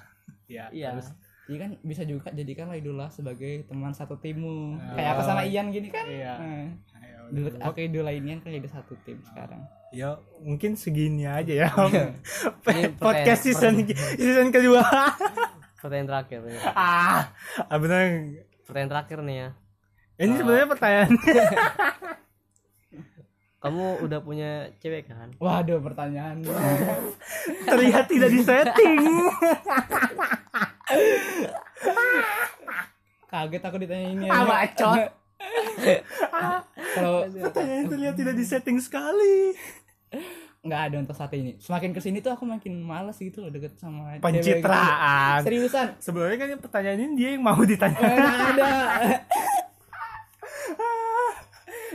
[0.51, 0.99] Ya iya.
[0.99, 1.15] terus
[1.51, 4.79] jadi kan bisa juga jadikanlah idola sebagai teman satu timmu.
[4.79, 4.95] Ah.
[4.95, 6.07] kayak aku sama Ian gini kan?
[6.07, 6.35] Iya.
[6.39, 6.67] Nah,
[7.03, 9.59] Ayo, dulu aku idola Ian kan jadi satu tim sekarang.
[9.91, 11.69] Ya mungkin segini aja ya.
[12.71, 13.83] Ini podcast season
[14.15, 14.87] season kedua.
[15.83, 16.59] Pertanyaan terakhir nih.
[16.71, 17.35] ah.
[17.67, 18.39] Ah, bener.
[18.69, 19.49] Pertanyaan terakhir nih ya.
[20.21, 21.11] Ini sebenarnya pertanyaan
[23.61, 25.29] kamu udah punya cewek kan?
[25.37, 26.41] Waduh pertanyaan.
[27.69, 29.05] Terlihat tidak disetting.
[33.29, 34.27] Kaget aku ditanya ini.
[34.33, 35.13] Ah, bacot.
[36.97, 39.53] kalau pertanyaan terlihat tidak disetting sekali.
[40.65, 41.61] Nggak ada untuk saat ini.
[41.61, 44.25] Semakin ke sini tuh aku makin malas gitu loh deket sama cewek.
[44.25, 44.25] Gitu.
[44.25, 45.41] pencitraan.
[45.45, 45.89] Seriusan?
[46.01, 48.01] Sebenarnya kan yang pertanyaan ini dia yang mau ditanya.
[48.01, 48.73] Nggak ada.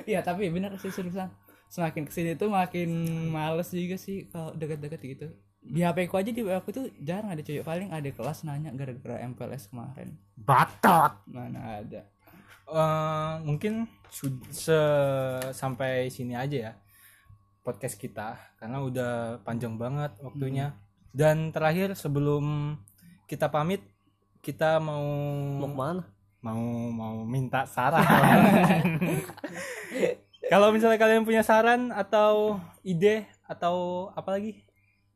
[0.06, 1.34] Iya tapi bener sih seriusan
[1.76, 2.88] semakin ke sini tuh makin
[3.28, 5.28] males juga sih kalau deket-deket gitu.
[5.60, 7.68] Di HP ku aja di WA aku tuh jarang ada cewek.
[7.68, 10.16] Paling ada kelas nanya gara-gara MPLS kemarin.
[10.40, 12.08] Batot mana ada.
[12.66, 13.92] Eh, mungkin
[14.48, 16.74] se- sampai sini aja ya
[17.62, 20.72] podcast kita karena udah panjang banget waktunya.
[21.12, 22.80] Dan terakhir sebelum
[23.28, 23.84] kita pamit
[24.40, 25.04] kita mau
[25.60, 26.04] mau ke mana?
[26.46, 26.62] mau
[26.94, 28.06] mau minta saran
[30.50, 34.66] kalau misalnya kalian punya saran atau ide atau apa lagi?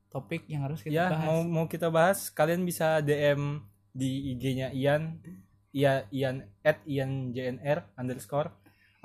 [0.10, 1.26] Topik yang harus kita ya bahas.
[1.26, 3.62] mau mau kita bahas kalian bisa DM
[3.94, 5.22] di IG-nya Ian.
[5.70, 8.50] Iya Ian at Ian JNR underscore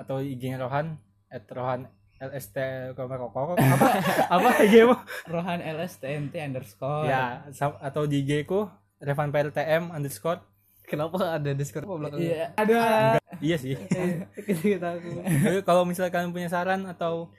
[0.01, 0.97] atau IG-nya Rohan
[1.29, 1.85] at Rohan
[2.17, 2.57] LST
[2.97, 3.15] apa?
[3.75, 3.87] Apa
[4.31, 4.97] apa IG-mu
[5.29, 7.05] Rohan LS TNT underscore.
[7.05, 7.45] Ya
[7.83, 8.65] atau di IG ku
[8.97, 10.41] Revan PLTM underscore
[10.85, 12.79] kenapa ada discord apa belakangnya iya ada.
[13.43, 13.75] Iya sih.
[14.63, 15.09] Kita aku.
[15.65, 17.29] Kalau misalnya kalian punya saran atau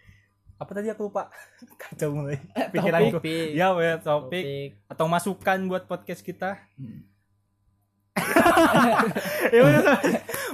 [0.57, 1.29] apa tadi aku lupa?
[1.81, 2.41] Kacau mulai.
[2.73, 3.21] Pikiranku.
[3.21, 3.49] Topik.
[3.53, 4.05] Ya topik.
[4.05, 4.69] Topik.
[4.89, 6.61] Atau masukan buat podcast kita.
[6.77, 7.05] Hmm.
[9.53, 10.01] ya udah,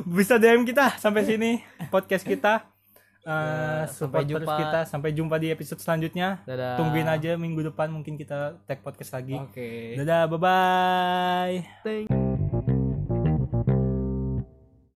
[0.02, 1.62] bisa DM kita sampai sini
[1.94, 2.66] podcast kita.
[3.22, 4.58] Eh, support sampai terus jumpa.
[4.58, 4.80] kita.
[4.82, 6.42] Sampai jumpa di episode selanjutnya.
[6.42, 6.74] Dadah.
[6.74, 9.38] Tungguin aja minggu depan mungkin kita tag podcast lagi.
[9.38, 9.94] Oke.
[9.94, 12.31] Dadah bye bye Thank-